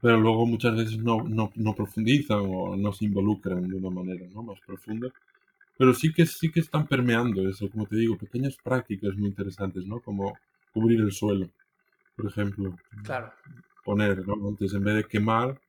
[0.00, 4.42] pero luego muchas veces no, no profundizan o no se involucran de una manera ¿no?
[4.42, 5.08] más profunda.
[5.82, 9.84] Pero sí que, sí que están permeando eso, como te digo, pequeñas prácticas muy interesantes,
[9.84, 9.98] ¿no?
[9.98, 10.38] Como
[10.72, 11.50] cubrir el suelo,
[12.14, 12.78] por ejemplo.
[13.02, 13.32] Claro.
[13.84, 14.48] Poner, ¿no?
[14.48, 15.60] Antes, en vez de quemar,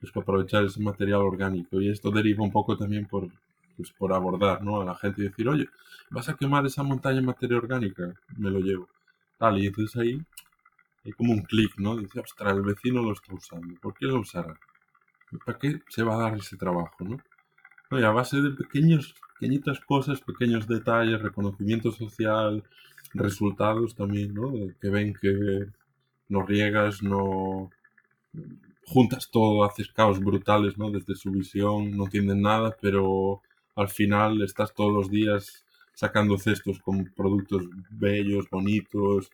[0.00, 1.80] pues aprovechar ese material orgánico.
[1.80, 3.28] Y esto deriva un poco también por,
[3.76, 4.80] pues, por abordar, ¿no?
[4.80, 5.68] A la gente y decir, oye,
[6.10, 8.88] vas a quemar esa montaña en materia orgánica, me lo llevo.
[9.38, 10.20] Tal, y entonces ahí
[11.04, 11.96] hay como un clic, ¿no?
[11.96, 14.58] Dice, ostras, el vecino lo está usando, ¿por qué lo usará?
[15.46, 17.20] ¿Para qué se va a dar ese trabajo, no?
[17.92, 22.62] y a base de pequeños pequeñitas cosas, pequeños detalles, reconocimiento social,
[23.12, 24.52] resultados también, ¿no?
[24.80, 25.66] Que ven que
[26.28, 27.68] no riegas, no
[28.86, 30.92] juntas todo, haces caos brutales, ¿no?
[30.92, 33.42] Desde su visión, no entienden nada, pero
[33.74, 39.28] al final estás todos los días sacando cestos con productos bellos, bonitos.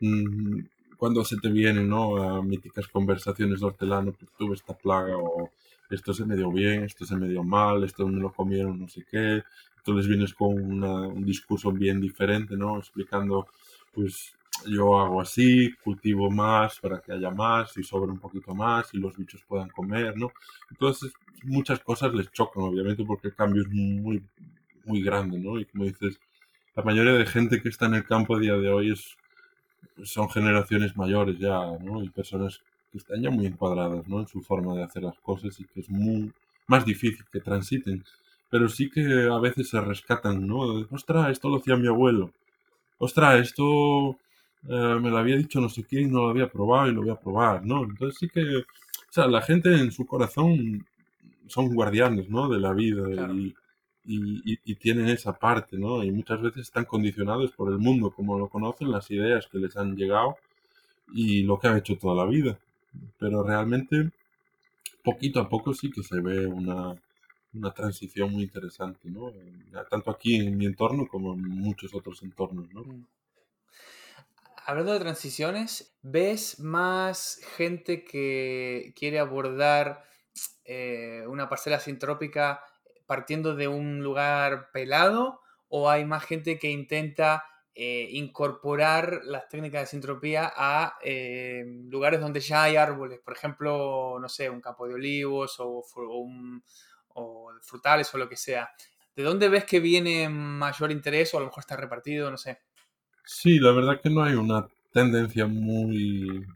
[0.00, 0.60] Mm,
[0.98, 2.22] cuando se te vienen, ¿no?
[2.22, 5.50] A míticas conversaciones de hortelano, pues tuve esta plaga o
[5.90, 8.88] esto se me dio bien, esto se me dio mal, esto me lo comieron no
[8.88, 9.42] sé qué.
[9.78, 12.78] Entonces vienes con un discurso bien diferente, ¿no?
[12.78, 13.48] Explicando,
[13.92, 14.34] pues
[14.66, 18.98] yo hago así, cultivo más para que haya más y sobre un poquito más y
[18.98, 20.32] los bichos puedan comer, ¿no?
[20.70, 21.12] Entonces
[21.42, 24.22] muchas cosas les chocan, obviamente, porque el cambio es muy,
[24.84, 25.58] muy grande, ¿no?
[25.58, 26.18] Y como dices,
[26.74, 29.16] la mayoría de gente que está en el campo a día de hoy es,
[30.02, 32.02] son generaciones mayores ya, ¿no?
[32.02, 32.62] Y personas
[32.94, 34.20] que están ya muy encuadradas ¿no?
[34.20, 36.32] en su forma de hacer las cosas y que es muy
[36.68, 38.04] más difícil que transiten.
[38.48, 40.60] Pero sí que a veces se rescatan, ¿no?
[40.92, 42.30] Ostras, esto lo hacía mi abuelo.
[42.98, 44.10] Ostras, esto
[44.68, 47.00] eh, me lo había dicho no sé quién y no lo había probado y lo
[47.02, 47.82] voy a probar, ¿no?
[47.82, 50.86] Entonces sí que, o sea, la gente en su corazón
[51.48, 52.48] son guardianes, ¿no?
[52.48, 53.52] De la vida y,
[54.04, 56.04] y, y, tienen esa parte, ¿no?
[56.04, 59.76] Y muchas veces están condicionados por el mundo, como lo conocen, las ideas que les
[59.76, 60.36] han llegado
[61.12, 62.56] y lo que han hecho toda la vida
[63.18, 64.10] pero realmente
[65.02, 66.94] poquito a poco sí que se ve una,
[67.52, 69.32] una transición muy interesante, ¿no?
[69.90, 72.82] Tanto aquí en mi entorno como en muchos otros entornos, ¿no?
[72.82, 73.06] Mm.
[74.66, 80.04] Hablando de transiciones, ¿ves más gente que quiere abordar
[80.64, 82.64] eh, una parcela sintrópica
[83.06, 85.42] partiendo de un lugar pelado?
[85.68, 87.44] ¿O hay más gente que intenta
[87.76, 94.16] eh, incorporar las técnicas de sintropía a eh, lugares donde ya hay árboles, por ejemplo,
[94.20, 95.82] no sé, un campo de olivos o,
[97.62, 98.70] frutales o lo que sea.
[99.16, 102.30] ¿De dónde ves que viene mayor interés o a lo mejor está repartido?
[102.30, 102.58] No sé.
[103.24, 106.46] Sí, la verdad que no hay una tendencia muy,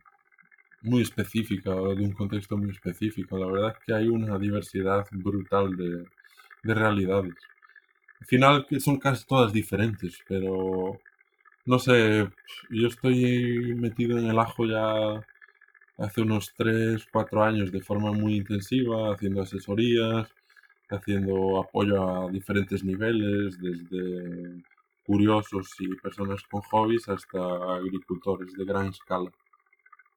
[0.82, 3.36] muy específica o de un contexto muy específico.
[3.36, 7.34] La verdad es que hay una diversidad brutal de realidades.
[8.20, 11.00] Al final son casi todas diferentes, pero
[11.64, 12.28] no sé,
[12.70, 15.24] yo estoy metido en el ajo ya
[15.98, 20.28] hace unos 3, 4 años de forma muy intensiva, haciendo asesorías,
[20.90, 24.62] haciendo apoyo a diferentes niveles, desde
[25.04, 27.38] curiosos y personas con hobbies hasta
[27.76, 29.30] agricultores de gran escala.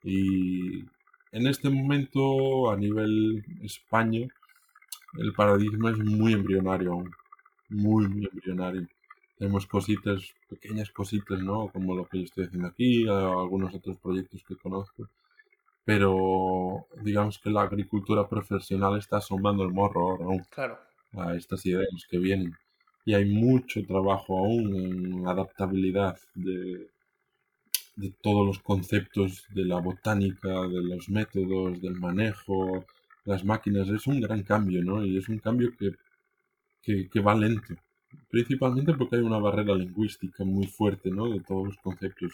[0.03, 0.79] Y
[1.31, 4.27] en este momento, a nivel España,
[5.17, 7.11] el paradigma es muy embrionario aún,
[7.71, 8.87] muy, muy embrionario.
[9.37, 11.69] Tenemos cositas, pequeñas cositas, ¿no?
[11.69, 15.09] Como lo que yo estoy haciendo aquí, algunos otros proyectos que conozco.
[15.83, 20.43] Pero digamos que la agricultura profesional está asomando el morro ahora aún.
[20.51, 20.77] Claro.
[21.13, 22.55] A estas ideas que vienen.
[23.03, 26.87] Y hay mucho trabajo aún en adaptabilidad de,
[27.95, 32.85] de todos los conceptos de la botánica, de los métodos, del manejo,
[33.25, 33.89] las máquinas.
[33.89, 35.03] Es un gran cambio, ¿no?
[35.03, 35.95] Y es un cambio que,
[36.81, 37.75] que, que va lento
[38.29, 41.29] principalmente porque hay una barrera lingüística muy fuerte, ¿no?
[41.29, 42.33] De todos los conceptos.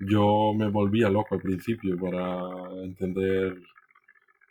[0.00, 3.58] yo me volvía loco al principio para entender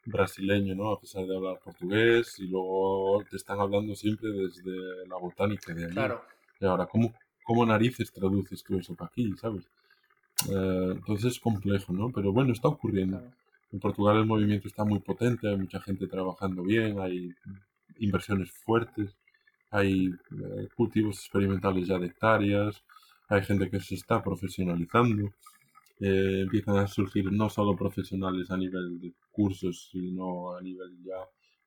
[0.05, 0.91] brasileño, ¿no?
[0.91, 5.85] A pesar de hablar portugués y luego te están hablando siempre desde la botánica de
[5.85, 5.93] allí.
[5.93, 6.23] Claro.
[6.59, 7.13] Y ahora, ¿cómo,
[7.43, 9.65] cómo narices traduces tú eso para aquí, sabes?
[10.49, 12.11] Eh, entonces es complejo, ¿no?
[12.11, 13.21] Pero bueno, está ocurriendo.
[13.71, 17.35] En Portugal el movimiento está muy potente, hay mucha gente trabajando bien, hay
[17.97, 19.15] inversiones fuertes
[19.71, 22.83] hay eh, cultivos experimentales ya de hectáreas,
[23.27, 25.31] hay gente que se está profesionalizando,
[25.99, 31.17] eh, empiezan a surgir no solo profesionales a nivel de cursos, sino a nivel ya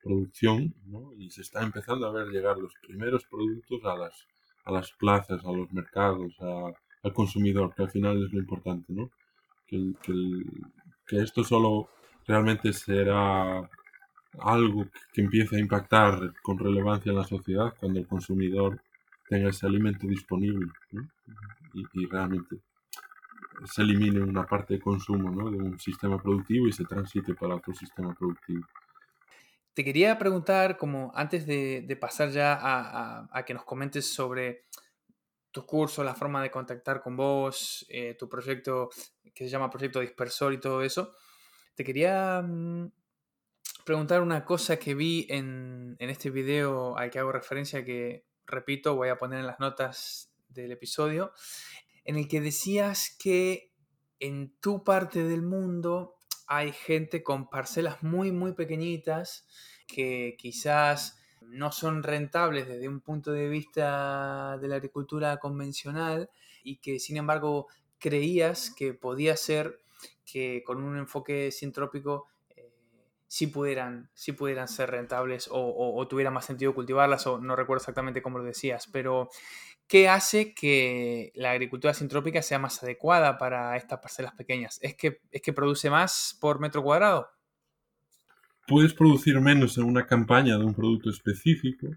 [0.01, 1.13] producción, ¿no?
[1.17, 4.27] y se está empezando a ver llegar los primeros productos a las,
[4.65, 9.11] a las plazas, a los mercados, al consumidor, que al final es lo importante, ¿no?
[9.65, 9.93] que,
[11.07, 11.89] que esto solo
[12.27, 13.69] realmente será
[14.39, 18.81] algo que empiece a impactar con relevancia en la sociedad cuando el consumidor
[19.29, 20.67] tenga ese alimento disponible
[21.73, 22.57] y, realmente
[23.65, 27.73] se elimine una parte de consumo de un sistema productivo y se transite para otro
[27.73, 28.65] sistema productivo.
[29.73, 34.65] Te quería preguntar, como antes de, pasar ya a, que nos comentes sobre
[35.51, 38.89] tu curso, la forma de contactar con vos, eh, tu proyecto
[39.33, 41.13] que se llama Proyecto Dispersor y todo eso,
[41.75, 42.91] te quería mm,
[43.85, 49.09] preguntar una cosa que vi en, este video al que hago referencia, que repito, voy
[49.09, 51.33] a poner en las notas del episodio,
[52.05, 53.71] en el que decías que
[54.19, 56.15] en tu parte del mundo
[56.47, 59.47] hay gente con parcelas muy, muy pequeñitas
[59.87, 66.29] que quizás no son rentables desde un punto de vista de la agricultura convencional
[66.63, 67.67] y que sin embargo
[67.99, 69.79] creías que podía ser
[70.25, 72.27] que con un enfoque sintrópico
[73.33, 78.21] si pudieran, si pudieran ser rentables o, tuviera más sentido cultivarlas, o no recuerdo exactamente
[78.21, 79.27] cómo lo decías, pero
[79.87, 84.77] ¿qué hace que la agricultura sintrópica sea más adecuada para estas parcelas pequeñas?
[84.83, 87.27] ¿Es que, es que produce más por metro cuadrado?
[88.67, 91.87] Puedes producir menos en una campaña de un producto específico,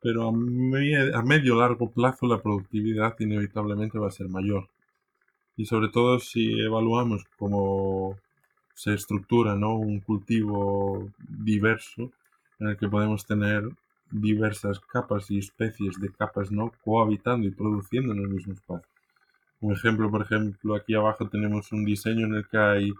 [0.00, 4.70] pero a, medio, a medio largo plazo la productividad inevitablemente va a ser mayor.
[5.56, 8.20] Y sobre todo si evaluamos como
[8.80, 9.74] se estructura ¿no?
[9.74, 12.10] un cultivo diverso
[12.58, 13.68] en el que podemos tener
[14.10, 18.88] diversas capas y especies de capas no cohabitando y produciendo en el mismo espacio.
[19.60, 22.92] Un ejemplo, por ejemplo, aquí abajo tenemos un diseño en el que hay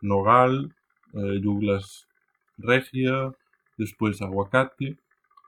[0.00, 0.74] nogal,
[1.12, 2.08] eh, yuglas
[2.56, 3.30] regia,
[3.76, 4.96] después aguacate,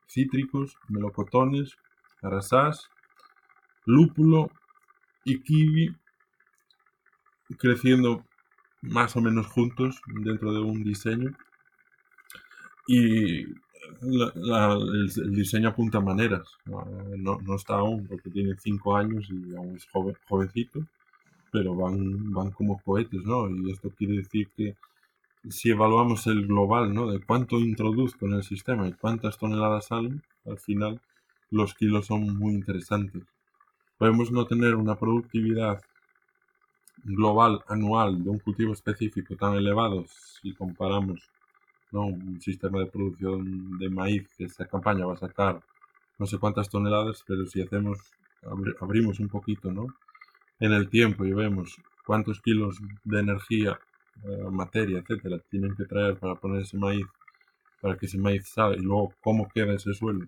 [0.06, 1.78] cítricos, melocotones,
[2.20, 2.90] arasás,
[3.86, 4.50] lúpulo
[5.24, 5.96] y kiwi
[7.56, 8.27] creciendo
[8.90, 11.30] más o menos juntos dentro de un diseño.
[12.86, 13.44] Y
[14.02, 16.48] el, diseño apunta maneras.
[16.66, 16.84] No,
[17.40, 20.80] no, está aún porque tiene 5 años y aún es joven, jovencito,
[21.50, 23.48] pero van, van como cohetes, ¿no?
[23.50, 24.76] Y esto quiere decir que
[25.48, 27.10] si evaluamos el global, ¿no?
[27.10, 31.00] De cuánto introduzco en el sistema y cuántas toneladas salen, al final
[31.50, 33.22] los kilos son muy interesantes.
[33.96, 35.80] Podemos no tener una productividad
[37.04, 40.04] global anual de un cultivo específico tan elevado
[40.40, 41.30] si comparamos
[41.92, 42.06] ¿no?
[42.06, 45.60] un sistema de producción de maíz que esta campaña va a sacar
[46.18, 47.98] no sé cuántas toneladas, pero si hacemos
[48.80, 49.86] abrimos un poquito ¿no?
[50.60, 53.78] en el tiempo y vemos cuántos kilos de energía,
[54.24, 57.06] eh, materia, etcétera, tienen que traer para poner ese maíz,
[57.80, 60.26] para que ese maíz salga y luego cómo queda ese suelo.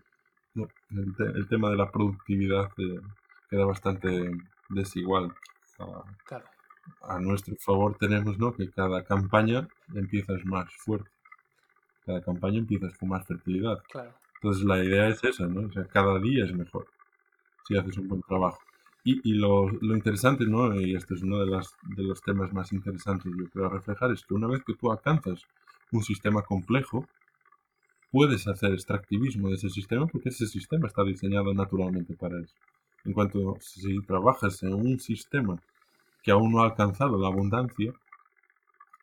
[0.54, 3.00] el, tema de la productividad eh,
[3.48, 4.30] queda bastante
[4.68, 5.34] desigual.
[6.24, 6.44] claro
[7.02, 8.54] a nuestro favor tenemos ¿no?
[8.54, 11.10] que cada campaña empiezas más fuerte.
[12.04, 13.82] Cada campaña empiezas con más fertilidad.
[13.90, 14.14] Claro.
[14.36, 15.68] Entonces la idea es esa, ¿no?
[15.68, 16.86] O sea, cada día es mejor
[17.66, 18.58] si haces un buen trabajo.
[19.02, 20.78] Y, lo, interesante, ¿no?
[20.78, 24.22] y este es uno de, las, de los temas más interesantes yo creo reflejar, es
[24.26, 25.42] que una vez que tú alcanzas
[25.90, 27.06] un sistema complejo,
[28.10, 32.54] puedes hacer extractivismo de ese sistema porque ese sistema está diseñado naturalmente para eso.
[33.04, 35.60] En cuanto si trabajas en un sistema
[36.22, 37.92] que aún no ha alcanzado la abundancia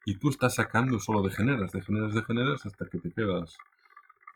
[0.06, 3.58] y tú estás sacando solo de generas, de generas, de generas hasta que te quedas,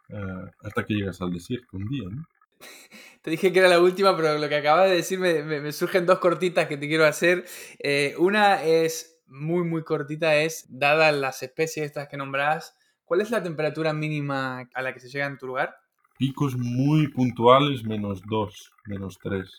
[0.09, 2.25] eh, hasta que llegas al desierto un día, ¿no?
[3.21, 6.19] Te dije que era la última, pero lo que acabas de decir me, surgen dos
[6.19, 7.45] cortitas que te quiero hacer.
[7.79, 12.75] Eh, una es muy, muy cortita, es, dadas las especies estas que nombrás,
[13.05, 15.75] ¿cuál es la temperatura mínima a la que se llega en tu lugar?
[16.17, 19.49] Picos muy puntuales, menos 2, menos 3.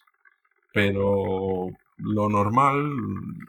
[0.72, 1.70] Pero
[2.02, 2.76] lo normal,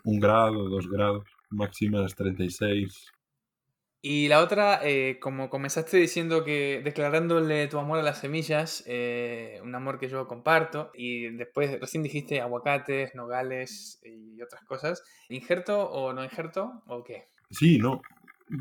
[0.03, 3.11] un grado, dos grados, máximas 36,
[4.05, 9.61] y la otra, eh, como comenzaste diciendo que declarándole tu amor a las semillas, eh,
[9.63, 15.89] un amor que yo comparto, y después recién dijiste aguacates, nogales y otras cosas, ¿injerto
[15.89, 17.23] o no injerto o qué?
[17.49, 18.01] Sí, no.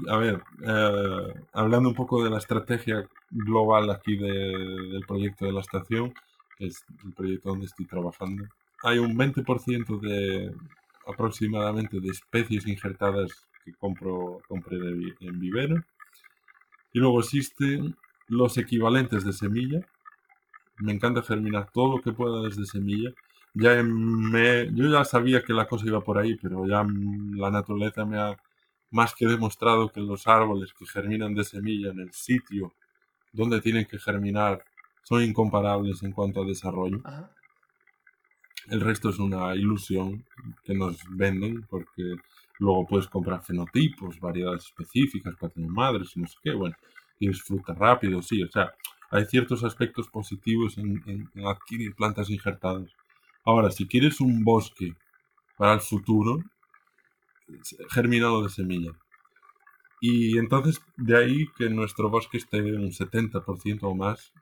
[0.08, 5.60] A ver, eh, hablando un poco de la estrategia global aquí del proyecto de la
[5.60, 6.14] estación,
[6.56, 8.44] que es el proyecto donde estoy trabajando,
[8.82, 10.54] hay un 20% de
[11.06, 15.76] aproximadamente de especies injertadas que compro, compré en vivero.
[16.92, 17.96] Y luego existen
[18.28, 19.80] los equivalentes de semilla.
[20.78, 23.10] Me encanta germinar todo lo que pueda desde semilla.
[23.54, 26.84] Ya me, yo ya sabía que la cosa iba por ahí, pero ya
[27.36, 28.36] la naturaleza me ha
[28.90, 32.74] más que demostrado que los árboles que germinan de semilla en el sitio
[33.32, 34.62] donde tienen que germinar
[35.02, 37.02] son incomparables en cuanto a desarrollo.
[38.68, 40.24] El resto es una ilusión
[40.64, 42.16] que nos venden porque
[42.62, 46.52] Luego puedes comprar fenotipos, variedades específicas para tener madres y no sé qué.
[46.52, 46.76] Bueno,
[47.18, 48.40] tienes fruta rápido, sí.
[48.40, 48.72] O sea,
[49.10, 52.88] hay ciertos aspectos positivos en, adquirir plantas injertadas.
[53.44, 54.94] Ahora, si quieres un bosque
[55.56, 56.38] para el futuro,
[57.90, 58.92] germinado de semilla.
[60.00, 64.32] Y entonces de ahí que nuestro bosque esté un 70% o más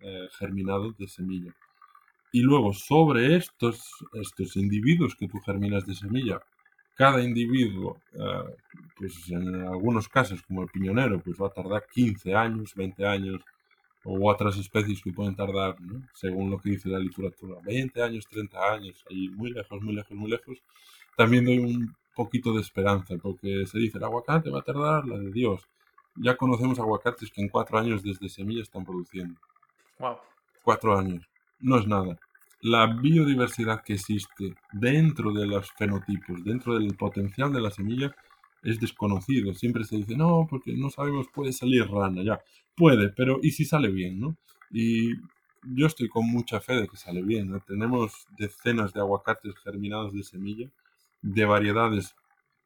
[0.00, 1.54] eh, germinado de semilla.
[2.32, 3.80] Y luego sobre estos,
[4.12, 6.40] estos individuos que tú germinas de semilla,
[6.94, 8.56] cada individuo, eh,
[8.96, 13.40] pues en algunos casos, como el piñonero, pues va a tardar 15 años, 20 años,
[14.04, 15.76] o otras especies que pueden tardar,
[16.14, 20.16] según lo que dice la literatura, 20 años, 30 años, ahí muy lejos, muy lejos,
[20.16, 20.58] muy lejos.
[21.16, 25.18] También doy un poquito de esperanza, porque se dice, el aguacate va a tardar la
[25.18, 25.68] de Dios.
[26.16, 29.38] Ya conocemos aguacates que en cuatro años desde semilla están produciendo.
[29.98, 30.16] Wow.
[30.64, 31.28] Cuatro años.
[31.60, 32.18] No es nada
[32.60, 38.14] la biodiversidad que existe dentro de los fenotipos, dentro del potencial de la semilla,
[38.62, 39.54] es desconocido.
[39.54, 42.40] Siempre se dice, no, porque no sabemos, puede salir rana, ya.
[42.76, 44.36] Puede, pero ¿y si sale bien, no?
[44.70, 45.14] Y
[45.62, 47.60] yo estoy con mucha fe de que sale bien.
[47.66, 50.68] Tenemos decenas de aguacates germinados de semilla,
[51.22, 52.14] de variedades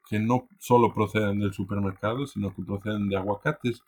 [0.08, 3.82] que no solo proceden del supermercado, sino que proceden de aguacates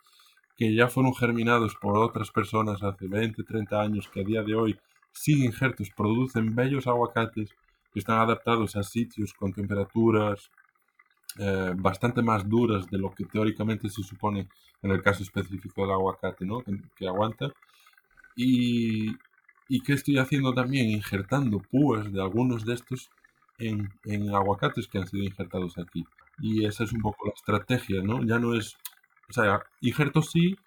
[0.55, 4.55] que ya fueron germinados por otras personas hace 20, 30 años, que a día de
[4.55, 4.79] hoy
[5.15, 7.49] sin injertos producen bellos aguacates
[7.93, 10.51] que están adaptados a sitios con temperaturas
[11.37, 14.47] eh, bastante más duras de lo que teóricamente se supone
[14.81, 16.63] en el caso específico del aguacate, ¿no?
[16.95, 17.51] que, aguanta.
[18.35, 19.15] Y,
[19.67, 23.09] y que estoy haciendo también injertando púas de algunos de estos
[23.57, 26.05] en, en, aguacates que han sido injertados aquí.
[26.39, 28.23] Y esa es un poco la estrategia, ¿no?
[28.23, 28.77] Ya no es,
[29.29, 30.57] o sea, injertos sí,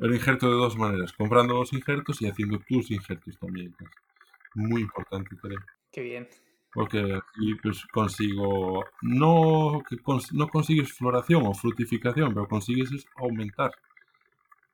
[0.00, 3.74] el injerto de dos maneras, comprando los injertos y haciendo tus injertos también.
[4.54, 5.58] Muy importante, creo.
[5.92, 6.28] Qué bien.
[6.72, 9.82] Porque aquí pues consigo, no,
[10.32, 13.72] no consigues floración o frutificación, pero consigues es aumentar,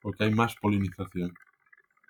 [0.03, 1.33] porque hay más polinización.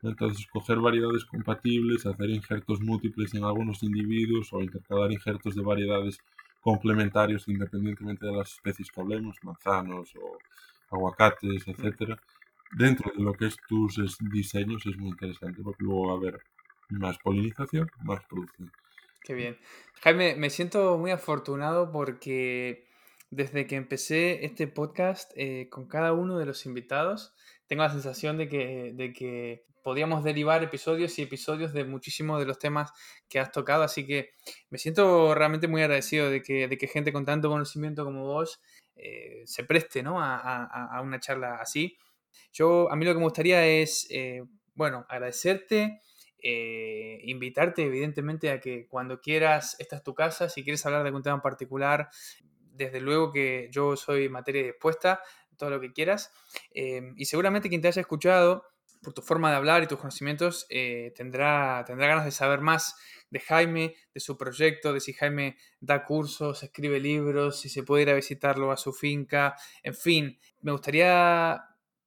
[0.03, 6.19] Entonces, coger variedades compatibles, hacer injertos múltiples en algunos individuos o intercalar injertos de variedades
[6.61, 10.39] complementarios independientemente de las especies que hablemos, manzanos o
[10.91, 12.19] aguacates, etcétera,
[12.73, 13.97] dentro de lo que es tus
[14.31, 16.41] diseños es muy interesante porque luego va a haber
[16.91, 18.71] más polinización, más producción.
[19.23, 19.59] Qué bien.
[20.03, 22.87] Jaime, me siento muy afortunado porque
[23.31, 27.35] desde que empecé este podcast eh, con cada uno de los invitados,
[27.67, 32.47] tengo la sensación de que, de que podíamos derivar episodios y episodios de muchísimos de
[32.47, 32.93] los temas
[33.29, 34.31] que has tocado, así que
[34.71, 38.61] me siento realmente muy agradecido de que, de que gente con tanto conocimiento como vos
[38.97, 40.21] eh, se preste ¿no?
[40.21, 41.99] a, a, a, una charla así.
[42.53, 44.43] Yo, a mí lo que me gustaría es, eh,
[44.75, 46.01] bueno, agradecerte,
[46.43, 51.09] eh, invitarte evidentemente a que cuando quieras, esta es tu casa, si quieres hablar de
[51.09, 52.09] algún tema en particular,
[52.73, 55.21] desde luego que yo soy materia dispuesta,
[55.57, 56.33] todo lo que quieras.
[56.73, 58.65] Eh, y seguramente quien te haya escuchado,
[59.03, 60.67] por tu forma de hablar y tus conocimientos,
[61.15, 62.97] tendrá, tendrá ganas de saber más
[63.35, 68.03] de Jaime, de su proyecto, de si Jaime da cursos, escribe libros, si se puede
[68.05, 71.61] ir a visitarlo a su finca, en fin, me gustaría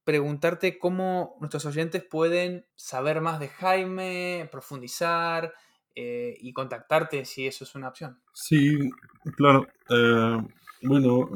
[0.08, 5.52] preguntarte cómo nuestros oyentes pueden saber más de Jaime, profundizar
[5.94, 8.18] eh, y contactarte si eso es una opción.
[8.32, 8.90] Sí,
[9.36, 9.68] claro.
[9.90, 10.42] Eh,
[10.80, 11.28] bueno,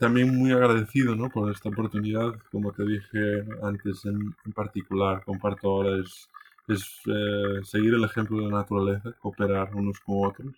[0.00, 1.30] también muy agradecido ¿no?
[1.30, 2.34] por esta oportunidad.
[2.50, 6.28] Como te dije antes, en, particular, comparto ahora es,
[6.66, 10.56] es eh, seguir el ejemplo de la naturaleza, cooperar unos con otros.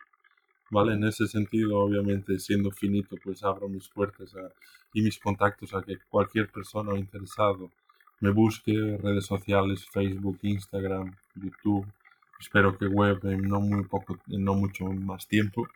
[0.71, 0.95] ¿Vale?
[0.95, 4.35] En ese sentido, obviamente, siendo finito, pues abro mis puertas
[4.95, 7.71] y mis contactos a que cualquier persona interesado
[8.21, 11.87] me busque, redes sociales, Facebook, Instagram, YouTube,
[12.39, 15.67] espero que web en no muy poco, en no mucho más tiempo,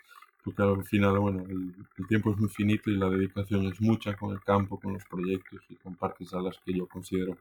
[0.45, 4.33] porque al final, bueno, el, tiempo es muy finito y la dedicación es mucha con
[4.33, 7.37] el campo, con los proyectos y con partes a las que yo considero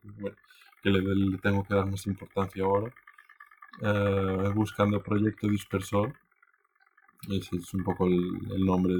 [0.81, 2.93] que, le, tengo que dar más importancia ahora.
[3.81, 6.13] Eh, buscando Proyecto Dispersor,
[7.29, 8.93] ese es un poco el, nombre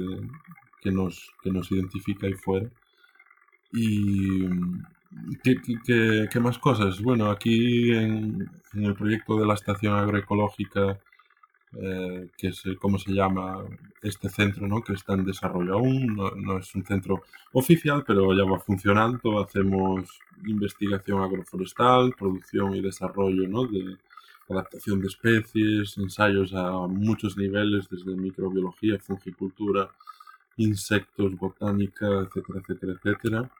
[0.80, 2.68] que, nos, que nos identifica ahí fuera.
[3.72, 4.46] Y
[5.42, 7.00] ¿qué, qué, más cosas?
[7.00, 10.98] Bueno, aquí en, el proyecto de la estación agroecológica
[11.76, 13.64] eh, que es cómo se llama
[14.00, 14.80] este centro, ¿no?
[14.82, 17.22] que está en desarrollo aún, no, es un centro
[17.52, 23.66] oficial, pero ya va funcionando, hacemos investigación agroforestal, producción y desarrollo ¿no?
[23.66, 23.96] de
[24.48, 29.90] adaptación de especies, ensayos a muchos niveles, desde microbiología, fungicultura,
[30.56, 33.50] insectos, botánica, etcétera, etcétera, etcétera.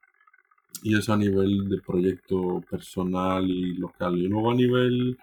[0.83, 4.19] Y eso a nivel de proyecto personal y local.
[4.19, 5.19] Y luego a nivel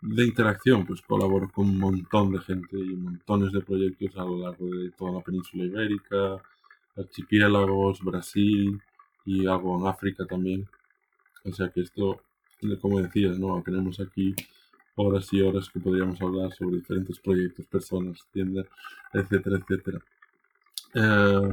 [0.00, 4.38] de interacción, pues colaboro con un montón de gente y montones de proyectos a lo
[4.38, 6.42] largo de toda la península ibérica,
[6.96, 8.80] archipiélagos, Brasil
[9.24, 10.68] y algo en África también.
[11.44, 12.20] O sea que esto,
[12.80, 13.62] como decías, ¿no?
[13.62, 14.34] tenemos aquí
[14.96, 18.66] horas y horas que podríamos hablar sobre diferentes proyectos, personas, tiendas,
[19.12, 19.98] etcétera, etcétera.
[20.94, 21.52] Eh,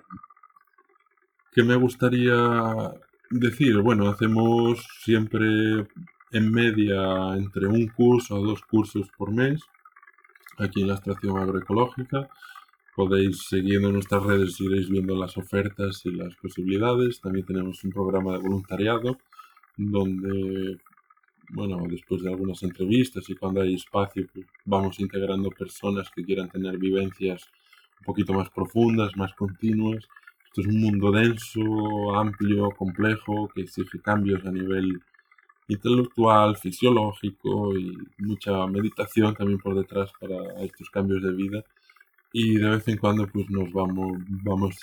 [1.52, 2.94] ¿Qué me gustaría
[3.30, 3.78] decir?
[3.82, 5.88] Bueno, hacemos siempre
[6.32, 9.62] en media entre un curso o dos cursos por mes
[10.58, 12.30] aquí en la estación agroecológica.
[12.96, 17.22] Podéis siguiendo nuestras redes iréis viendo las ofertas y las posibilidades.
[17.22, 19.18] También tenemos un programa de voluntariado
[19.78, 20.78] donde,
[21.50, 26.50] bueno, después de algunas entrevistas y cuando hay espacio, pues vamos integrando personas que quieran
[26.50, 27.48] tener vivencias
[28.00, 30.08] un poquito más profundas, más continuas.
[30.46, 35.00] Esto es un mundo denso, amplio, complejo, que exige cambios a nivel
[35.68, 41.64] intelectual, fisiológico y mucha meditación también por detrás para estos cambios de vida.
[42.34, 44.76] Y de vez en cuando pues nos vamos, vamos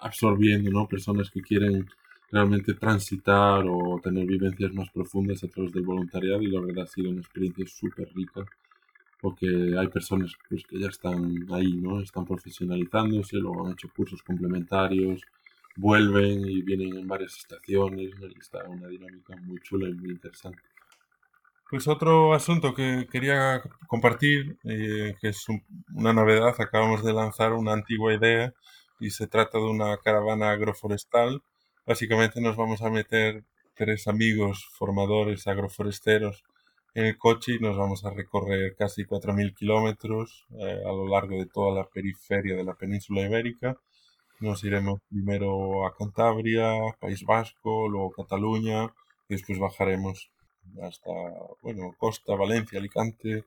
[0.00, 0.86] absorbiendo, ¿no?
[0.86, 1.86] Personas que quieren
[2.34, 6.88] realmente transitar o tener vivencias más profundas a través del voluntariado y la verdad ha
[6.88, 8.44] sido una experiencia súper rica
[9.20, 9.46] porque
[9.78, 12.00] hay personas pues, que ya están ahí, ¿no?
[12.00, 15.22] Están profesionalizándose, luego han hecho cursos complementarios,
[15.76, 20.60] vuelven y vienen en varias estaciones, y está una dinámica muy chula y muy interesante.
[21.70, 25.46] Pues otro asunto que quería compartir, eh, que es
[25.94, 28.52] una novedad, acabamos de lanzar una antigua idea
[29.00, 31.42] y se trata de una caravana agroforestal.
[31.86, 33.44] Básicamente nos vamos a meter
[33.74, 36.42] tres amigos formadores agroforesteros
[36.94, 41.36] en el coche y nos vamos a recorrer casi 4.000 kilómetros eh, a lo largo
[41.38, 43.76] de toda la periferia de la península ibérica.
[44.40, 48.84] Nos iremos primero a Cantabria, País Vasco, luego Cataluña
[49.28, 50.30] y después bajaremos
[50.82, 51.10] hasta,
[51.60, 53.44] bueno, Costa, Valencia, Alicante,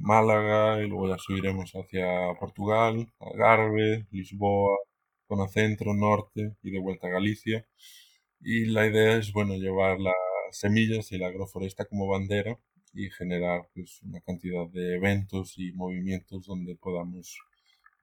[0.00, 4.76] Málaga y luego ya subiremos hacia Portugal, Algarve, Lisboa,
[5.28, 7.66] zona centro, norte y de vuelta a Galicia.
[8.40, 10.14] Y la idea es, bueno, llevar las
[10.52, 12.58] semillas y la agroforesta como bandera
[12.94, 17.38] y generar pues, una cantidad de eventos y movimientos donde podamos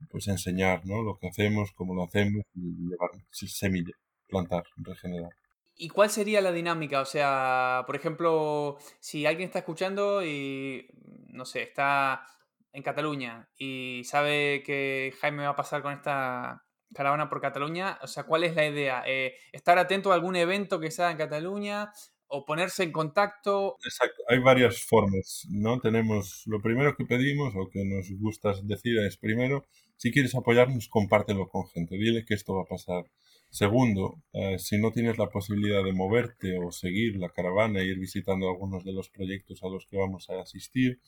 [0.10, 1.02] pues enseñar ¿no?
[1.02, 3.94] lo que hacemos, cómo lo hacemos y llevar semilla,
[4.28, 5.32] plantar, regenerar.
[5.78, 7.02] ¿Y cuál sería la dinámica?
[7.02, 10.88] O sea, por ejemplo, si alguien está escuchando y,
[11.28, 12.26] no sé, está
[12.72, 16.65] en Cataluña y sabe que Jaime va a pasar con esta
[16.96, 19.04] caravana por Cataluña, o sea, ¿cuál es la idea?
[19.06, 21.92] Eh, ¿Estar atento a algún evento que sea en Cataluña?
[22.28, 23.78] o ponerse en contacto.
[23.84, 25.80] Exacto, hay varias formas, ¿no?
[25.80, 29.66] Tenemos lo primero que pedimos o que nos gusta decir es primero,
[29.96, 33.06] si quieres apoyarnos, compártelo con gente, dile que esto va a pasar.
[33.50, 38.00] Segundo, eh, si no tienes la posibilidad de moverte o seguir la caravana e ir
[38.00, 41.00] visitando algunos de los proyectos a los que vamos a asistir,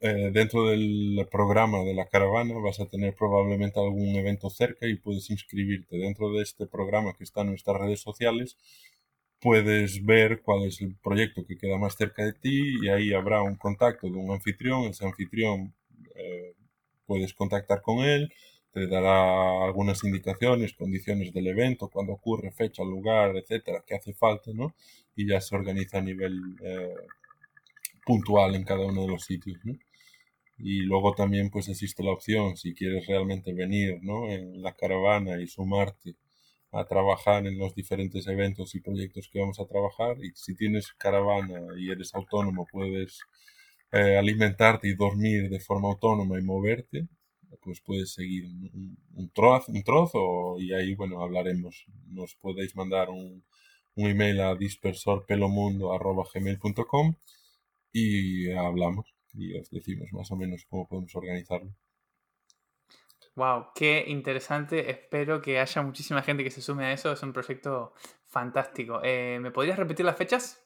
[0.00, 4.96] eh, dentro del programa de la caravana vas a tener probablemente algún evento cerca y
[4.96, 8.56] puedes inscribirte dentro de este programa que está en nuestras redes sociales
[9.40, 13.42] puedes ver cuál es el proyecto que queda más cerca de ti y ahí habrá
[13.42, 14.84] un contacto de un anfitrión.
[14.84, 15.74] Ese anfitrión
[16.14, 16.54] eh,
[17.06, 18.32] puedes contactar con él,
[18.72, 24.52] te dará algunas indicaciones, condiciones del evento, cuándo ocurre, fecha, lugar, etcétera, que hace falta,
[24.54, 24.74] ¿no?
[25.16, 26.94] Y ya se organiza a nivel eh,
[28.04, 29.76] puntual en cada uno de los sitios, ¿no?
[30.62, 34.30] Y luego también pues existe la opción, si quieres realmente venir, ¿no?
[34.30, 36.16] En la caravana y sumarte
[36.72, 40.16] a trabajar en los diferentes eventos y proyectos que vamos a trabajar.
[40.22, 43.20] Y si tienes caravana y eres autónomo, puedes
[43.92, 47.08] eh, alimentarte y dormir de forma autónoma y moverte,
[47.62, 51.84] pues puedes seguir un, trozo, un trozo y ahí, bueno, hablaremos.
[52.06, 53.44] Nos podéis mandar un,
[53.96, 57.14] un email a dispersorpelomundo.gmail.com
[57.92, 61.70] y hablamos y os decimos más o menos cómo podemos organizarlo.
[63.36, 64.90] Wow, qué interesante.
[64.90, 67.12] Espero que haya muchísima gente que se sume a eso.
[67.12, 67.94] Es un proyecto
[68.26, 69.00] fantástico.
[69.02, 70.62] Eh, ¿Me podrías repetir las fechas?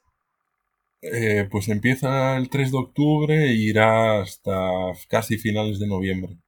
[1.03, 4.53] Eh, pues empieza el 3 de octubre e irá hasta
[5.09, 6.39] casi finales de noviembre.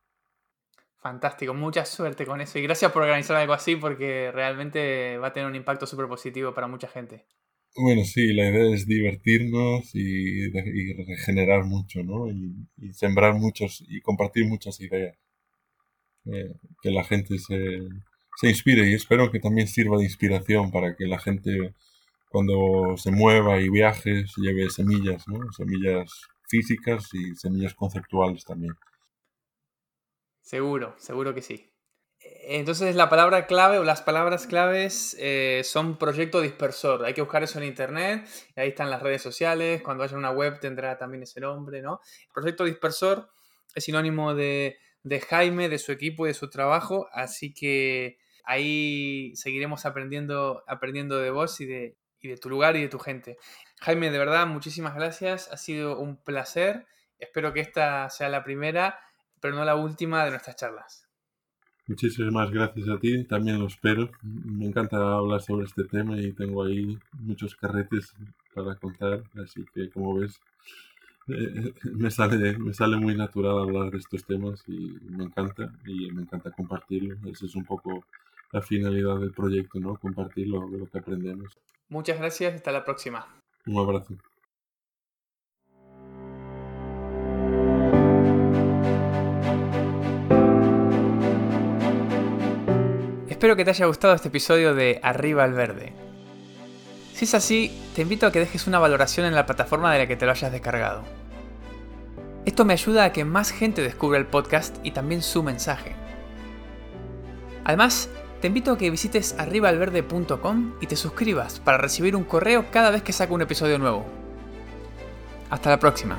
[0.97, 5.33] Fantástico, mucha suerte con eso y gracias por organizar algo así porque realmente va a
[5.33, 7.27] tener un impacto súper positivo para mucha gente.
[7.78, 12.31] Bueno, sí, la idea es divertirnos y, regenerar mucho, ¿no?
[12.31, 15.16] y, sembrar muchos y compartir muchas ideas.
[16.27, 17.81] Eh, que la gente se,
[18.36, 21.74] se inspire y espero que también sirva de inspiración para que la gente
[22.31, 25.40] cuando se mueva y viaje lleve semillas, ¿no?
[25.53, 26.11] semillas
[26.48, 28.74] físicas y semillas conceptuales también.
[30.40, 31.70] Seguro, seguro que sí.
[32.48, 37.05] Entonces la palabra clave o las palabras claves eh, son proyecto dispersor.
[37.05, 38.27] Hay que buscar eso en internet.
[38.55, 39.82] Ahí están las redes sociales.
[39.82, 42.01] Cuando haya una web tendrá también ese nombre, ¿no?
[42.32, 43.28] Proyecto dispersor
[43.74, 47.09] es sinónimo de de Jaime, de su equipo y de su trabajo.
[47.12, 52.82] Así que ahí seguiremos aprendiendo, aprendiendo de vos y de, y de tu lugar y
[52.82, 53.39] de tu gente.
[53.81, 55.48] Jaime, de verdad, muchísimas gracias.
[55.52, 56.86] Ha sido un placer.
[57.20, 58.98] Espero que esta sea la primera,
[59.40, 61.06] pero no la última de nuestras charlas.
[61.87, 64.11] Muchísimas gracias a ti, también lo espero.
[64.23, 68.13] Me encanta hablar sobre este tema y tengo ahí muchos carretes
[68.53, 70.41] para contar, así que como ves,
[71.29, 76.11] eh, me, sale, me sale muy natural hablar de estos temas y me encanta y
[76.11, 77.17] me encanta compartirlo.
[77.31, 78.05] Esa es un poco
[78.53, 79.97] la finalidad del proyecto, ¿no?
[79.97, 81.57] Compartir lo, lo que aprendemos.
[81.89, 83.27] Muchas gracias, hasta la próxima.
[83.67, 84.17] Un abrazo.
[93.37, 95.93] Espero que te haya gustado este episodio de Arriba al Verde.
[97.13, 100.07] Si es así, te invito a que dejes una valoración en la plataforma de la
[100.07, 101.03] que te lo hayas descargado.
[102.47, 105.95] Esto me ayuda a que más gente descubra el podcast y también su mensaje.
[107.65, 108.09] Además,
[108.41, 113.03] te invito a que visites arribaalverde.com y te suscribas para recibir un correo cada vez
[113.03, 114.07] que saco un episodio nuevo.
[115.51, 116.17] Hasta la próxima.